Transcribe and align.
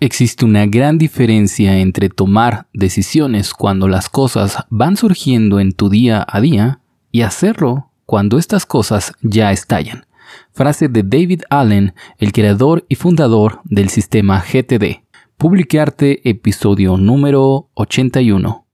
Existe 0.00 0.44
una 0.44 0.64
gran 0.66 0.96
diferencia 0.96 1.78
entre 1.78 2.08
tomar 2.08 2.68
decisiones 2.72 3.52
cuando 3.52 3.88
las 3.88 4.08
cosas 4.08 4.58
van 4.70 4.96
surgiendo 4.96 5.58
en 5.58 5.72
tu 5.72 5.88
día 5.88 6.24
a 6.28 6.40
día 6.40 6.80
y 7.10 7.22
hacerlo 7.22 7.90
cuando 8.06 8.38
estas 8.38 8.64
cosas 8.64 9.12
ya 9.22 9.50
estallan. 9.50 10.06
Frase 10.52 10.86
de 10.86 11.02
David 11.02 11.42
Allen, 11.50 11.94
el 12.18 12.30
creador 12.30 12.86
y 12.88 12.94
fundador 12.94 13.60
del 13.64 13.88
sistema 13.88 14.40
GTD. 14.40 15.02
Publicarte 15.36 16.28
episodio 16.30 16.96
número 16.96 17.68
81. 17.74 18.66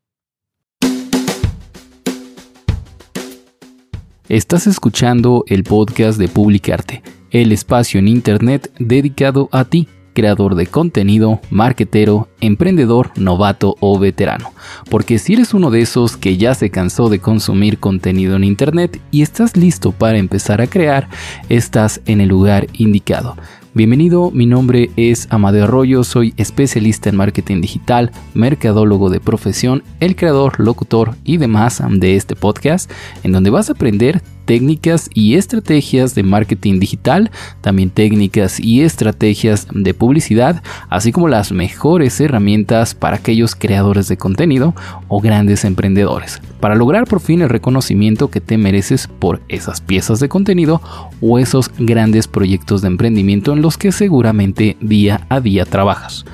Estás 4.28 4.66
escuchando 4.66 5.44
el 5.46 5.64
podcast 5.64 6.18
de 6.18 6.28
Publicarte, 6.28 7.02
el 7.30 7.50
espacio 7.50 7.98
en 7.98 8.08
Internet 8.08 8.70
dedicado 8.78 9.48
a 9.52 9.64
ti 9.64 9.88
creador 10.14 10.54
de 10.54 10.66
contenido, 10.66 11.40
marketero, 11.50 12.28
emprendedor, 12.40 13.10
novato 13.16 13.76
o 13.80 13.98
veterano. 13.98 14.52
Porque 14.88 15.18
si 15.18 15.34
eres 15.34 15.52
uno 15.52 15.70
de 15.70 15.82
esos 15.82 16.16
que 16.16 16.38
ya 16.38 16.54
se 16.54 16.70
cansó 16.70 17.10
de 17.10 17.18
consumir 17.18 17.78
contenido 17.78 18.36
en 18.36 18.44
Internet 18.44 19.00
y 19.10 19.20
estás 19.20 19.56
listo 19.56 19.92
para 19.92 20.16
empezar 20.16 20.62
a 20.62 20.66
crear, 20.66 21.08
estás 21.50 22.00
en 22.06 22.22
el 22.22 22.28
lugar 22.28 22.68
indicado. 22.72 23.36
Bienvenido, 23.76 24.30
mi 24.30 24.46
nombre 24.46 24.90
es 24.96 25.26
Amadeo 25.30 25.64
Arroyo, 25.64 26.04
soy 26.04 26.32
especialista 26.36 27.10
en 27.10 27.16
marketing 27.16 27.60
digital, 27.60 28.12
mercadólogo 28.32 29.10
de 29.10 29.18
profesión, 29.18 29.82
el 29.98 30.14
creador, 30.14 30.60
locutor 30.60 31.16
y 31.24 31.38
demás 31.38 31.82
de 31.90 32.14
este 32.14 32.36
podcast, 32.36 32.88
en 33.24 33.32
donde 33.32 33.50
vas 33.50 33.68
a 33.68 33.72
aprender 33.72 34.22
técnicas 34.44 35.10
y 35.14 35.34
estrategias 35.34 36.14
de 36.14 36.22
marketing 36.22 36.80
digital, 36.80 37.30
también 37.60 37.90
técnicas 37.90 38.60
y 38.60 38.82
estrategias 38.82 39.66
de 39.72 39.94
publicidad, 39.94 40.62
así 40.88 41.12
como 41.12 41.28
las 41.28 41.52
mejores 41.52 42.20
herramientas 42.20 42.94
para 42.94 43.16
aquellos 43.16 43.54
creadores 43.54 44.08
de 44.08 44.16
contenido 44.16 44.74
o 45.08 45.20
grandes 45.20 45.64
emprendedores, 45.64 46.40
para 46.60 46.74
lograr 46.74 47.04
por 47.04 47.20
fin 47.20 47.42
el 47.42 47.48
reconocimiento 47.48 48.30
que 48.30 48.40
te 48.40 48.58
mereces 48.58 49.08
por 49.08 49.42
esas 49.48 49.80
piezas 49.80 50.20
de 50.20 50.28
contenido 50.28 50.80
o 51.20 51.38
esos 51.38 51.70
grandes 51.78 52.28
proyectos 52.28 52.82
de 52.82 52.88
emprendimiento 52.88 53.52
en 53.52 53.62
los 53.62 53.78
que 53.78 53.92
seguramente 53.92 54.76
día 54.80 55.26
a 55.28 55.40
día 55.40 55.64
trabajas. 55.64 56.24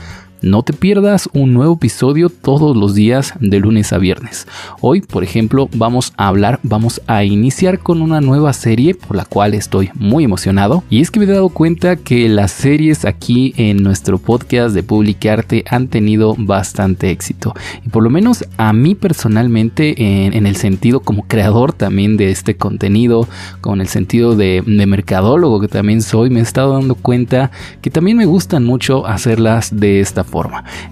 No 0.43 0.63
te 0.63 0.73
pierdas 0.73 1.29
un 1.35 1.53
nuevo 1.53 1.75
episodio 1.75 2.31
todos 2.31 2.75
los 2.75 2.95
días 2.95 3.35
de 3.41 3.61
lunes 3.61 3.93
a 3.93 3.99
viernes. 3.99 4.47
Hoy, 4.81 5.03
por 5.03 5.23
ejemplo, 5.23 5.69
vamos 5.75 6.15
a 6.17 6.29
hablar, 6.29 6.61
vamos 6.63 7.03
a 7.07 7.25
iniciar 7.25 7.81
con 7.81 8.01
una 8.01 8.23
nueva 8.23 8.55
serie 8.55 8.95
por 8.95 9.17
la 9.19 9.27
cual 9.27 9.53
estoy 9.53 9.91
muy 9.95 10.25
emocionado. 10.25 10.83
Y 10.89 11.03
es 11.03 11.11
que 11.11 11.21
me 11.21 11.27
he 11.27 11.29
dado 11.29 11.51
cuenta 11.51 11.97
que 11.97 12.27
las 12.31 12.53
series 12.53 13.05
aquí 13.05 13.53
en 13.59 13.83
nuestro 13.83 14.17
podcast 14.17 14.75
de 14.75 14.83
Publicarte 14.83 15.63
han 15.69 15.89
tenido 15.89 16.35
bastante 16.39 17.11
éxito. 17.11 17.53
Y 17.85 17.91
por 17.91 18.03
lo 18.03 18.09
menos 18.09 18.47
a 18.57 18.73
mí 18.73 18.95
personalmente, 18.95 19.95
en, 20.35 20.47
el 20.47 20.57
sentido 20.57 21.01
como 21.01 21.25
creador 21.25 21.75
también 21.75 22.17
de 22.17 22.31
este 22.31 22.57
contenido, 22.57 23.29
con 23.61 23.83
el 23.83 23.89
sentido 23.89 24.37
de, 24.37 24.63
de 24.67 24.87
mercadólogo 24.87 25.61
que 25.61 25.69
también 25.69 26.01
soy, 26.01 26.31
me 26.31 26.41
he 26.41 26.43
estado 26.43 26.73
dando 26.73 26.95
cuenta 26.95 27.51
que 27.83 27.91
también 27.91 28.17
me 28.17 28.25
gustan 28.25 28.65
mucho 28.65 29.07
hacerlas 29.07 29.79
de 29.79 30.01
esta 30.01 30.25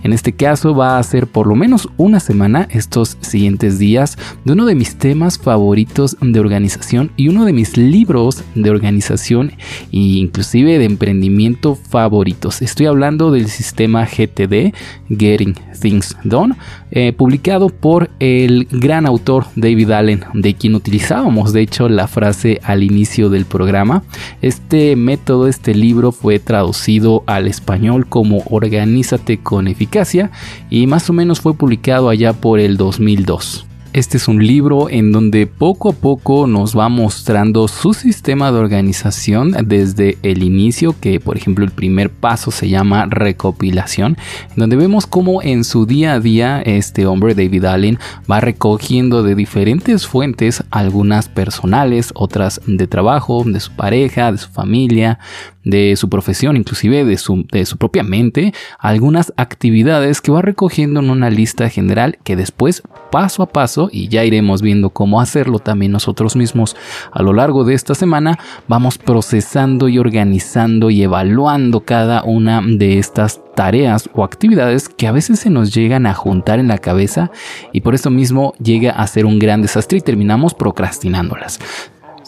En 0.03 0.13
este 0.13 0.33
caso 0.33 0.75
va 0.75 0.99
a 0.99 1.03
ser 1.03 1.27
por 1.27 1.47
lo 1.47 1.55
menos 1.55 1.89
una 1.97 2.21
semana 2.21 2.67
estos 2.71 3.17
siguientes 3.21 3.79
días 3.79 4.19
de 4.45 4.53
uno 4.53 4.67
de 4.67 4.75
mis 4.75 4.97
temas 4.97 5.39
favoritos 5.39 6.17
de 6.21 6.41
organización 6.41 7.13
y 7.17 7.29
uno 7.29 7.45
de 7.45 7.53
mis 7.53 7.77
libros 7.77 8.43
de 8.55 8.71
organización 8.71 9.53
e 9.93 9.99
inclusive 10.19 10.79
de 10.79 10.85
emprendimiento 10.85 11.77
favoritos. 11.77 12.63
Estoy 12.63 12.87
hablando 12.87 13.31
del 13.31 13.49
sistema 13.49 14.05
GTD, 14.05 14.75
Getting 15.09 15.55
Things 15.81 16.17
Done, 16.25 16.57
eh, 16.91 17.13
publicado 17.13 17.69
por 17.69 18.11
el 18.19 18.67
gran 18.71 19.07
autor 19.07 19.47
David 19.57 19.91
Allen, 19.91 20.25
de 20.35 20.55
quien 20.55 20.75
utilizábamos 20.75 21.53
de 21.53 21.61
hecho 21.61 21.89
la 21.89 22.09
frase 22.09 22.61
al 22.65 22.83
inicio 22.83 23.31
del 23.31 23.45
programa. 23.45 24.03
Este 24.43 24.97
método, 24.97 25.49
este 25.49 25.75
libro 25.75 26.13
fue 26.13 26.39
traducido 26.39 27.23
al 27.27 27.47
español 27.47 28.09
como 28.09 28.43
Organízate 28.47 29.28
con 29.37 29.69
eficacia 29.69 30.31
y 30.71 30.87
más 30.87 31.11
o 31.11 31.13
menos 31.13 31.41
fue 31.41 31.53
publicado 31.53 32.09
allá 32.09 32.33
por 32.33 32.59
el 32.59 32.79
2002. 32.79 33.68
Este 33.95 34.19
es 34.19 34.29
un 34.29 34.47
libro 34.47 34.91
en 34.91 35.13
donde 35.13 35.47
poco 35.47 35.89
a 35.89 35.93
poco 35.93 36.47
nos 36.47 36.77
va 36.77 36.91
mostrando 36.91 37.69
su 37.69 37.95
sistema 37.95 38.53
de 38.53 38.59
organización 38.59 39.57
desde 39.65 40.19
el 40.23 40.43
inicio, 40.43 40.95
que 41.01 41.21
por 41.21 41.39
ejemplo 41.39 41.65
el 41.65 41.71
primer 41.71 42.11
paso 42.11 42.51
se 42.51 42.69
llama 42.69 43.07
recopilación, 43.07 44.19
donde 44.57 44.77
vemos 44.77 45.07
cómo 45.07 45.43
en 45.43 45.65
su 45.65 45.87
día 45.87 46.13
a 46.13 46.21
día 46.21 46.61
este 46.61 47.07
hombre 47.07 47.35
David 47.35 47.65
Allen 47.65 47.99
va 48.31 48.41
recogiendo 48.41 49.23
de 49.23 49.35
diferentes 49.35 50.07
fuentes, 50.07 50.63
algunas 50.71 51.31
personales, 51.31 52.11
otras 52.15 52.61
de 52.67 52.87
trabajo, 52.87 53.43
de 53.47 53.59
su 53.59 53.73
pareja, 53.73 54.31
de 54.31 54.39
su 54.39 54.51
familia, 54.51 55.19
de 55.65 55.97
su 55.97 56.11
profesión, 56.11 56.57
inclusive 56.57 57.07
de 57.07 57.17
su, 57.17 57.47
de 57.51 57.65
su 57.65 57.79
propia 57.79 58.03
mente, 58.03 58.53
algunas 58.79 59.33
actividades 59.37 60.21
que 60.21 60.31
va 60.31 60.43
recogiendo 60.43 61.01
en 61.01 61.09
una 61.09 61.31
lista 61.31 61.69
general 61.71 62.19
que 62.23 62.37
después 62.37 62.83
paso 63.11 63.43
a 63.43 63.47
paso, 63.47 63.89
y 63.93 64.09
ya 64.09 64.25
iremos 64.25 64.63
viendo 64.63 64.91
cómo 64.91 65.21
hacerlo 65.21 65.59
también 65.59 65.93
nosotros 65.93 66.37
mismos 66.37 66.77
a 67.13 67.23
lo 67.23 67.33
largo 67.33 67.65
de 67.65 67.75
esta 67.75 67.95
semana, 67.95 68.39
vamos 68.67 68.99
procesando 68.99 69.89
y 69.89 69.99
organizando 69.99 70.91
y 70.91 71.03
evaluando 71.03 71.81
cada 71.81 72.23
una 72.25 72.63
de 72.65 72.99
estas 72.99 73.41
tareas 73.55 74.09
o 74.15 74.25
actividades 74.25 74.89
que 74.89 75.07
a 75.07 75.13
veces 75.13 75.41
se 75.41 75.51
nos 75.51 75.75
llegan 75.75 76.07
a 76.07 76.15
juntar 76.15 76.59
en 76.59 76.69
la 76.69 76.79
cabeza 76.79 77.31
y 77.73 77.81
por 77.81 77.95
eso 77.95 78.11
mismo 78.11 78.55
llega 78.63 78.93
a 78.93 79.07
ser 79.07 79.27
un 79.27 79.39
gran 79.39 79.63
desastre 79.63 79.99
y 79.99 80.01
terminamos 80.01 80.55
procrastinándolas. 80.55 81.59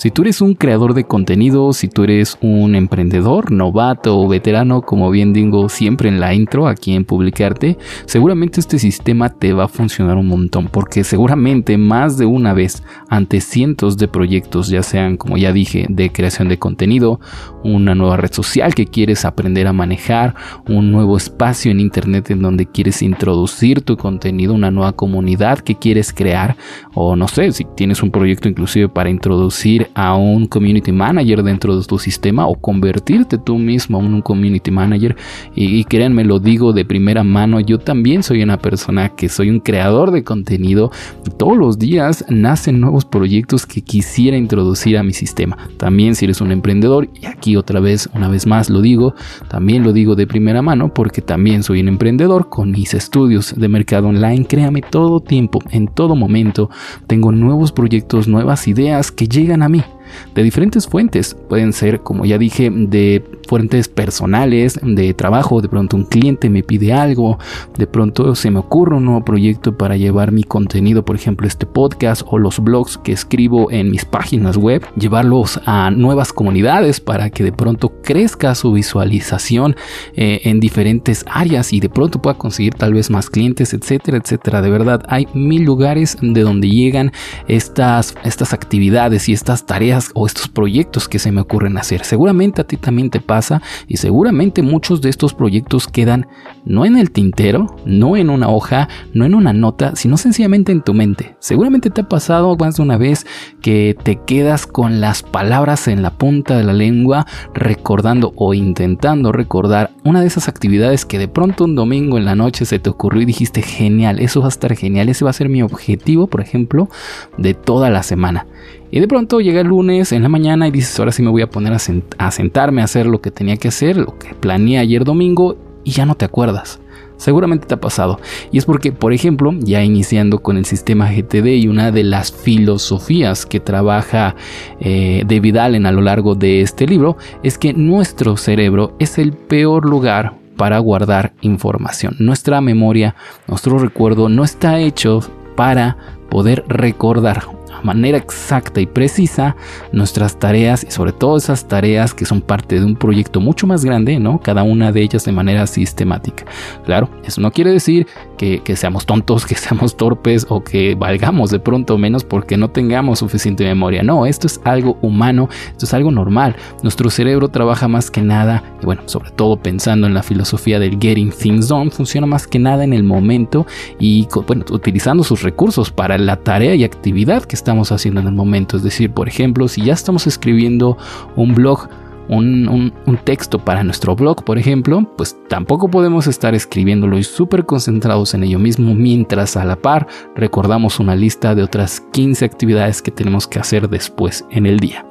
Si 0.01 0.11
tú 0.11 0.23
eres 0.23 0.41
un 0.41 0.55
creador 0.55 0.95
de 0.95 1.05
contenido, 1.05 1.75
si 1.75 1.87
tú 1.87 2.05
eres 2.05 2.39
un 2.41 2.75
emprendedor, 2.75 3.53
novato 3.53 4.19
o 4.19 4.29
veterano, 4.29 4.81
como 4.81 5.11
bien 5.11 5.35
digo 5.35 5.69
siempre 5.69 6.09
en 6.09 6.21
la 6.21 6.33
intro 6.33 6.69
aquí 6.69 6.95
en 6.95 7.05
Publicarte, 7.05 7.77
seguramente 8.07 8.61
este 8.61 8.79
sistema 8.79 9.29
te 9.29 9.53
va 9.53 9.65
a 9.65 9.69
funcionar 9.69 10.17
un 10.17 10.27
montón, 10.27 10.69
porque 10.69 11.05
seguramente 11.05 11.77
más 11.77 12.17
de 12.17 12.25
una 12.25 12.55
vez 12.55 12.83
ante 13.11 13.43
cientos 13.43 13.99
de 13.99 14.09
proyectos, 14.09 14.69
ya 14.69 14.83
sean 14.83 15.19
como 15.19 15.37
ya 15.37 15.53
dije, 15.53 15.85
de 15.91 16.11
creación 16.11 16.49
de 16.49 16.59
contenido, 16.59 17.21
una 17.63 17.95
nueva 17.95 18.17
red 18.17 18.33
social 18.33 18.75
que 18.75 18.87
quieres 18.87 19.27
aprender 19.27 19.67
a 19.67 19.75
manejar, 19.75 20.35
un 20.67 20.93
nuevo 20.93 21.19
espacio 21.19 21.71
en 21.73 21.79
internet 21.79 22.31
en 22.31 22.41
donde 22.41 22.65
quieres 22.65 23.03
introducir 23.03 23.83
tu 23.83 23.99
contenido, 23.99 24.55
una 24.55 24.71
nueva 24.71 24.93
comunidad 24.93 25.59
que 25.59 25.75
quieres 25.75 26.15
crear, 26.15 26.57
o 26.95 27.17
no 27.17 27.29
sé, 27.29 27.53
si 27.53 27.67
tienes 27.77 28.03
un 28.03 28.11
proyecto 28.11 28.49
inclusive 28.49 28.89
para 28.89 29.11
introducir 29.11 29.90
a 29.95 30.15
un 30.15 30.47
community 30.47 30.93
manager 30.93 31.43
dentro 31.43 31.79
de 31.79 31.85
tu 31.87 31.99
sistema 31.99 32.47
o 32.47 32.55
convertirte 32.55 33.39
tú 33.39 33.59
mismo 33.59 34.01
en 34.01 34.15
un 34.15 34.23
community 34.23 34.71
manager. 34.71 35.17
Y, 35.55 35.85
créanme, 35.85 36.25
lo 36.25 36.39
digo 36.39 36.73
de 36.73 36.85
primera 36.85 37.25
mano, 37.25 37.61
yo 37.61 37.79
también 37.79 38.23
soy 38.23 38.43
una 38.43 38.59
persona 38.59 39.11
que 39.11 39.29
soy 39.29 39.51
un 39.51 39.61
creador 39.61 40.11
de 40.11 40.25
contenido. 40.25 40.91
Todos 41.37 41.57
los 41.57 41.79
días 41.79 42.25
nacen 42.29 42.81
nuevos 42.81 43.05
proyectos 43.05 43.67
que 43.67 43.83
quisiera 43.83 44.37
introducir 44.37 44.99
a 44.99 45.03
mi 45.03 45.13
sistema. 45.13 45.57
También 45.77 46.15
si 46.15 46.27
eres 46.27 46.41
un 46.41 46.53
emprendedor, 46.53 47.09
y 47.21 47.27
aquí 47.27 47.57
otra 47.57 47.81
vez, 47.81 48.09
una 48.15 48.29
vez 48.29 48.47
más 48.47 48.71
lo 48.71 48.81
digo, 48.81 49.15
también 49.49 49.83
lo 49.83 49.93
digo 49.93 50.15
de 50.15 50.27
primera 50.27 50.63
mano 50.63 50.93
porque 50.95 51.23
también 51.23 51.63
soy 51.63 51.81
un 51.81 51.89
emprendedor 51.89 52.49
con 52.49 52.71
mis 52.71 52.95
estudios 52.95 53.55
de 53.57 53.69
mercado 53.69 54.09
online. 54.09 54.47
Créame, 54.47 54.83
todo 54.83 55.21
tiempo, 55.21 55.61
en 55.71 55.89
todo 55.89 56.17
momento, 56.17 56.71
tengo 57.07 57.33
nuevos 57.33 57.73
proyectos, 57.73 58.29
nuevas 58.29 58.69
ideas 58.69 59.11
que 59.11 59.27
llegan 59.27 59.63
a 59.63 59.69
mí 59.69 59.80
Bye. 59.81 60.00
De 60.35 60.43
diferentes 60.43 60.87
fuentes. 60.87 61.37
Pueden 61.49 61.73
ser, 61.73 62.01
como 62.01 62.25
ya 62.25 62.39
dije, 62.39 62.71
de 62.71 63.25
fuentes 63.49 63.89
personales, 63.89 64.79
de 64.83 65.13
trabajo, 65.15 65.61
de 65.61 65.69
pronto 65.69 65.97
un 65.97 66.05
cliente 66.05 66.49
me 66.49 66.63
pide 66.63 66.93
algo, 66.93 67.39
de 67.77 67.87
pronto 67.87 68.35
se 68.37 68.51
me 68.51 68.61
ocurre 68.61 68.97
un 68.97 69.07
nuevo 69.07 69.25
proyecto 69.25 69.77
para 69.77 69.97
llevar 69.97 70.31
mi 70.31 70.45
contenido, 70.45 71.05
por 71.05 71.17
ejemplo, 71.17 71.47
este 71.47 71.67
podcast 71.67 72.23
o 72.27 72.39
los 72.39 72.61
blogs 72.61 72.97
que 72.99 73.13
escribo 73.13 73.71
en 73.73 73.91
mis 73.91 74.05
páginas 74.05 74.57
web, 74.57 74.87
llevarlos 74.97 75.61
a 75.67 75.91
nuevas 75.91 76.33
comunidades 76.33 77.01
para 77.01 77.31
que 77.31 77.43
de 77.43 77.53
pronto 77.53 77.93
crezca 78.03 78.55
su 78.55 78.73
visualización 78.73 79.75
eh, 80.15 80.43
en 80.45 80.61
diferentes 80.61 81.25
áreas 81.29 81.73
y 81.73 81.81
de 81.81 81.89
pronto 81.89 82.23
pueda 82.23 82.39
conseguir 82.39 82.75
tal 82.75 82.95
vez 82.95 83.11
más 83.11 83.29
clientes, 83.29 83.75
etcétera, 83.75 84.19
etcétera. 84.19 84.63
De 84.63 84.71
verdad, 84.71 85.03
hay 85.09 85.27
mil 85.35 85.65
lugares 85.65 86.17
de 86.21 86.43
donde 86.43 86.71
llegan 86.71 87.13
estas, 87.49 88.15
estas 88.25 88.53
actividades 88.53 89.29
y 89.29 89.33
estas 89.33 89.67
tareas 89.67 90.00
o 90.15 90.27
estos 90.27 90.49
proyectos 90.49 91.09
que 91.09 91.19
se 91.19 91.33
me 91.33 91.41
ocurren 91.41 91.77
hacer. 91.79 92.05
Seguramente 92.05 92.61
a 92.61 92.67
ti 92.67 92.77
también 92.77 93.11
te 93.11 93.21
pasa 93.21 93.63
y 93.87 93.97
seguramente 93.99 94.63
muchos 94.63 95.01
de 95.01 95.11
estos 95.11 95.35
proyectos 95.35 95.87
quedan 95.87 96.27
no 96.65 96.85
en 96.85 96.97
el 96.97 97.11
tintero, 97.11 97.77
no 97.85 98.17
en 98.17 98.31
una 98.31 98.49
hoja, 98.49 98.89
no 99.13 99.25
en 99.25 99.35
una 99.35 99.53
nota, 99.53 99.97
sino 99.97 100.17
sencillamente 100.17 100.73
en 100.73 100.83
tu 100.83 100.95
mente. 100.95 101.37
Seguramente 101.39 101.91
te 101.91 102.03
ha 102.03 102.09
pasado 102.09 102.57
más 102.57 102.77
de 102.77 102.83
una 102.83 102.97
vez 102.97 103.27
que 103.61 103.97
te 104.03 104.21
quedas 104.27 104.67
con 104.67 105.01
las 105.01 105.23
palabras 105.23 105.89
en 105.89 106.03
la 106.03 106.11
punta 106.11 106.57
de 106.57 106.65
la 106.65 106.73
lengua 106.73 107.27
recordando 107.55 108.33
o 108.37 108.55
intentando 108.55 109.33
recordar 109.33 109.91
una 110.05 110.21
de 110.21 110.27
esas 110.27 110.49
actividades 110.49 111.05
que 111.05 111.19
de 111.19 111.29
pronto 111.29 111.65
un 111.65 111.75
domingo 111.75 112.19
en 112.19 112.25
la 112.25 112.35
noche 112.35 112.65
se 112.65 112.79
te 112.79 112.91
ocurrió 112.91 113.23
y 113.23 113.27
dijiste 113.27 113.63
genial, 113.63 114.19
eso 114.21 114.41
va 114.41 114.47
a 114.47 114.51
estar 114.51 114.75
genial, 114.77 115.09
ese 115.09 115.25
va 115.25 115.31
a 115.31 115.35
ser 115.35 115.49
mi 115.49 115.63
objetivo, 115.63 116.27
por 116.27 116.41
ejemplo, 116.41 116.89
de 117.37 117.55
toda 117.55 117.91
la 117.91 118.03
semana. 118.03 118.47
Y 118.91 119.01
de 119.01 119.09
pronto 119.09 119.41
llega 119.41 119.61
el 119.61 119.69
lunes 119.69 120.13
en 120.13 120.23
la 120.23 120.29
mañana 120.29 120.67
y 120.67 120.71
dices, 120.71 120.99
ahora 120.99 121.13
sí 121.13 121.23
me 121.23 121.31
voy 121.31 121.43
a 121.43 121.51
poner 121.51 121.73
a, 121.73 122.31
sentarme 122.31 122.81
a 122.81 122.85
hacer 122.85 123.07
lo 123.07 123.21
que 123.21 123.31
tenía 123.31 123.57
que 123.57 123.69
hacer, 123.69 123.97
lo 123.97 124.19
que 124.19 124.35
planeé 124.35 124.79
ayer 124.79 125.05
domingo 125.05 125.57
y 125.85 125.93
ya 125.93 126.07
no 126.07 126.17
te 126.17 126.25
acuerdas. 126.25 126.81
Seguramente 127.17 127.67
te 127.67 127.75
ha 127.75 127.81
pasado. 127.81 128.19
Y 128.51 128.59
es 128.59 128.65
porque, 128.65 128.93
por 128.93 129.13
ejemplo, 129.13 129.53
ya 129.59 129.85
iniciando 129.85 130.39
con 130.41 130.57
el 130.57 130.65
sistema 130.65 131.13
GTD 131.13 131.47
y 131.49 131.69
una 131.69 131.93
de 131.93 132.03
las 132.03 132.33
filosofías 132.33 133.45
que 133.45 133.61
trabaja 133.61 134.37
eh, 134.81 135.23
David 135.27 135.59
Allen 135.59 135.87
a 135.87 135.93
lo 135.93 136.01
largo 136.01 136.35
de 136.35 136.63
este 136.63 136.87
libro, 136.87 137.19
es 137.43 137.59
que 137.59 137.75
nuestro 137.75 138.39
cerebro 138.39 138.97
es 138.99 139.19
el 139.19 139.35
peor 139.35 139.85
lugar 139.85 140.35
para 140.57 140.79
guardar 140.79 141.35
información. 141.43 142.17
Nuestra 142.19 142.61
memoria, 142.61 143.15
nuestro 143.47 143.79
recuerdo 143.79 144.29
no 144.29 144.43
está 144.43 144.81
hecho 144.81 145.21
para 145.57 145.97
poder 146.31 146.65
recordar 146.69 147.43
manera 147.83 148.19
exacta 148.19 148.81
y 148.81 148.87
precisa 148.87 149.57
nuestras 149.93 150.39
tareas 150.39 150.85
y 150.85 150.91
sobre 150.91 151.13
todo 151.13 151.37
esas 151.37 151.67
tareas 151.67 152.15
que 152.15 152.25
son 152.25 152.41
parte 152.41 152.79
de 152.79 152.85
un 152.85 152.97
proyecto 152.97 153.41
mucho 153.41 153.67
más 153.67 153.85
grande, 153.85 154.19
¿no? 154.19 154.41
Cada 154.41 154.63
una 154.63 154.93
de 154.93 155.03
ellas 155.03 155.25
de 155.25 155.33
manera 155.33 155.67
sistemática. 155.67 156.45
Claro, 156.85 157.09
eso 157.25 157.41
no 157.41 157.51
quiere 157.51 157.73
decir 157.73 158.07
que, 158.37 158.63
seamos 158.77 159.05
tontos, 159.05 159.45
que 159.47 159.55
seamos 159.55 159.97
torpes 159.97 160.47
o 160.49 160.63
que 160.63 160.95
valgamos 160.95 161.51
de 161.51 161.59
pronto 161.59 161.99
menos 161.99 162.25
porque 162.25 162.57
no 162.57 162.71
tengamos 162.71 163.19
suficiente 163.19 163.65
memoria. 163.65 164.03
No, 164.03 164.27
esto 164.27 164.47
es 164.47 164.61
algo 164.65 164.99
humano, 165.03 165.49
esto 165.71 165.87
es 165.87 165.95
algo 165.95 166.11
normal. 166.11 166.57
Nuestro 166.83 167.11
cerebro 167.11 167.49
trabaja 167.49 167.89
más 167.89 168.11
que 168.11 168.23
nada, 168.23 168.63
y 168.83 168.87
bueno, 168.87 169.03
sobre 169.07 169.31
todo 169.31 169.57
pensando 169.57 170.07
en 170.07 170.15
la 170.15 170.23
filosofía 170.23 170.79
del 170.79 170.99
getting 170.99 171.31
things 171.31 171.69
done, 171.69 171.91
funciona 171.91 172.27
más 172.27 172.47
que 172.47 172.59
nada 172.59 172.85
en 172.85 172.93
el 172.93 173.03
momento 173.03 173.67
y 173.99 174.27
bueno, 174.47 174.65
utilizando 174.71 175.25
sus 175.25 175.43
recursos 175.43 175.91
para 175.91 176.19
la 176.19 176.37
tarea 176.37 176.75
y 176.75 176.85
actividad 176.85 177.45
que 177.45 177.57
está 177.57 177.70
estamos 177.71 177.93
haciendo 177.93 178.21
en 178.21 178.27
el 178.27 178.33
momento. 178.33 178.77
Es 178.77 178.83
decir, 178.83 179.13
por 179.13 179.29
ejemplo, 179.29 179.69
si 179.69 179.83
ya 179.83 179.93
estamos 179.93 180.27
escribiendo 180.27 180.99
un 181.37 181.55
blog 181.55 181.89
un, 182.37 182.93
texto 183.25 183.59
para 183.59 183.85
nuestro 183.85 184.17
blog, 184.17 184.45
por 184.45 184.59
ejemplo, 184.59 185.13
pues 185.17 185.37
tampoco 185.49 185.91
podemos 185.91 186.27
estar 186.27 186.55
escribiéndolo 186.55 187.19
y 187.19 187.25
súper 187.25 187.67
concentrados 187.67 188.35
en 188.35 188.45
ello 188.45 188.59
mismo 188.59 188.95
mientras 188.95 189.57
a 189.57 189.65
la 189.65 189.77
par 189.77 190.07
recordamos 190.35 191.01
una 191.01 191.17
lista 191.17 191.55
de 191.55 191.63
otras 191.63 192.01
15 192.13 192.45
actividades 192.45 193.03
que 193.03 193.11
tenemos 193.11 193.47
que 193.47 193.59
hacer 193.59 193.89
después 193.89 194.45
en 194.51 194.67
el 194.67 194.79
día. 194.79 195.05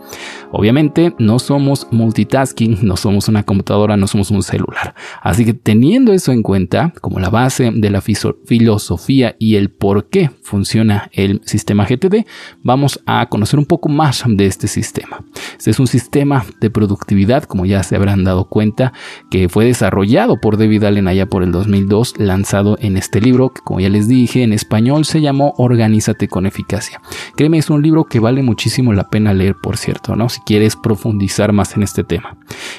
Obviamente 0.52 1.14
no 1.20 1.38
somos 1.38 1.88
multitasking, 1.92 2.80
no 2.82 2.98
somos 2.98 3.28
una 3.28 3.44
computadora, 3.44 3.98
no 3.98 4.08
somos 4.08 4.32
un 4.32 4.42
celular. 4.42 4.96
Así 5.22 5.46
que 5.46 5.54
teniendo 5.54 6.14
eso 6.14 6.32
en 6.32 6.42
cuenta 6.42 6.94
como 7.02 7.20
la 7.20 7.30
base 7.30 7.72
de 7.74 7.90
la 7.92 8.02
filosofía 8.02 9.36
y 9.38 9.56
el 9.56 9.70
por 9.70 10.10
qué 10.10 10.32
funciona 10.42 11.10
el 11.14 11.42
sistema 11.46 11.86
GTD, 11.86 12.26
vamos 12.64 13.00
a 13.06 13.28
conocer 13.28 13.60
un 13.60 13.66
poco 13.66 13.90
más 13.90 14.24
de 14.26 14.46
este 14.48 14.68
sistema. 14.68 15.24
Este 15.58 15.72
es 15.72 15.80
un 15.80 15.88
sistema 15.88 16.46
de 16.60 16.70
productividad, 16.70 17.09
como 17.48 17.66
ya 17.66 17.84
se 17.84 17.96
habrán 17.96 18.24
dado 18.24 18.46
cuenta, 18.46 18.94
que 19.30 19.50
fue 19.50 19.66
desarrollado 19.66 20.40
por 20.40 20.58
David 20.58 20.84
Allen 20.84 21.08
allá 21.08 21.26
por 21.26 21.44
el 21.44 21.52
2002, 21.52 22.16
lanzado 22.18 22.78
en 22.80 22.98
este 22.98 23.22
libro, 23.22 23.50
que 23.50 23.62
como 23.62 23.80
ya 23.80 23.90
les 23.90 24.08
dije, 24.08 24.44
en 24.44 24.54
español 24.54 25.06
se 25.06 25.22
llamó 25.22 25.54
Organízate 25.58 26.28
con 26.28 26.46
eficacia. 26.46 27.02
Créeme, 27.36 27.58
es 27.58 27.70
un 27.70 27.82
libro 27.82 28.06
que 28.06 28.20
vale 28.20 28.44
muchísimo 28.44 28.94
la 28.94 29.10
pena 29.10 29.34
leer, 29.34 29.56
por 29.62 29.78
cierto, 29.78 30.16
¿no? 30.16 30.30
Si 30.30 30.40
quieres 30.42 30.76
profundizar 30.76 31.52
más 31.52 31.76
en 31.76 31.84
este 31.84 32.04
tema. 32.04 32.38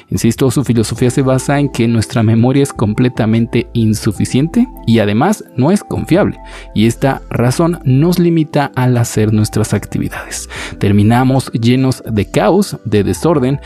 Insisto, 0.09 0.49
su 0.51 0.63
filosofía 0.63 1.09
se 1.09 1.21
basa 1.21 1.59
en 1.59 1.69
que 1.69 1.87
nuestra 1.87 2.23
memoria 2.23 2.63
es 2.63 2.73
completamente 2.73 3.69
insuficiente 3.73 4.67
y 4.87 4.99
además 4.99 5.43
no 5.57 5.71
es 5.71 5.83
confiable. 5.83 6.37
Y 6.73 6.87
esta 6.87 7.21
razón 7.29 7.79
nos 7.83 8.19
limita 8.19 8.71
al 8.75 8.97
hacer 8.97 9.33
nuestras 9.33 9.73
actividades. 9.73 10.49
Terminamos 10.79 11.51
llenos 11.51 12.03
de 12.05 12.29
caos, 12.29 12.77
de 12.85 13.03
desorden, 13.03 13.59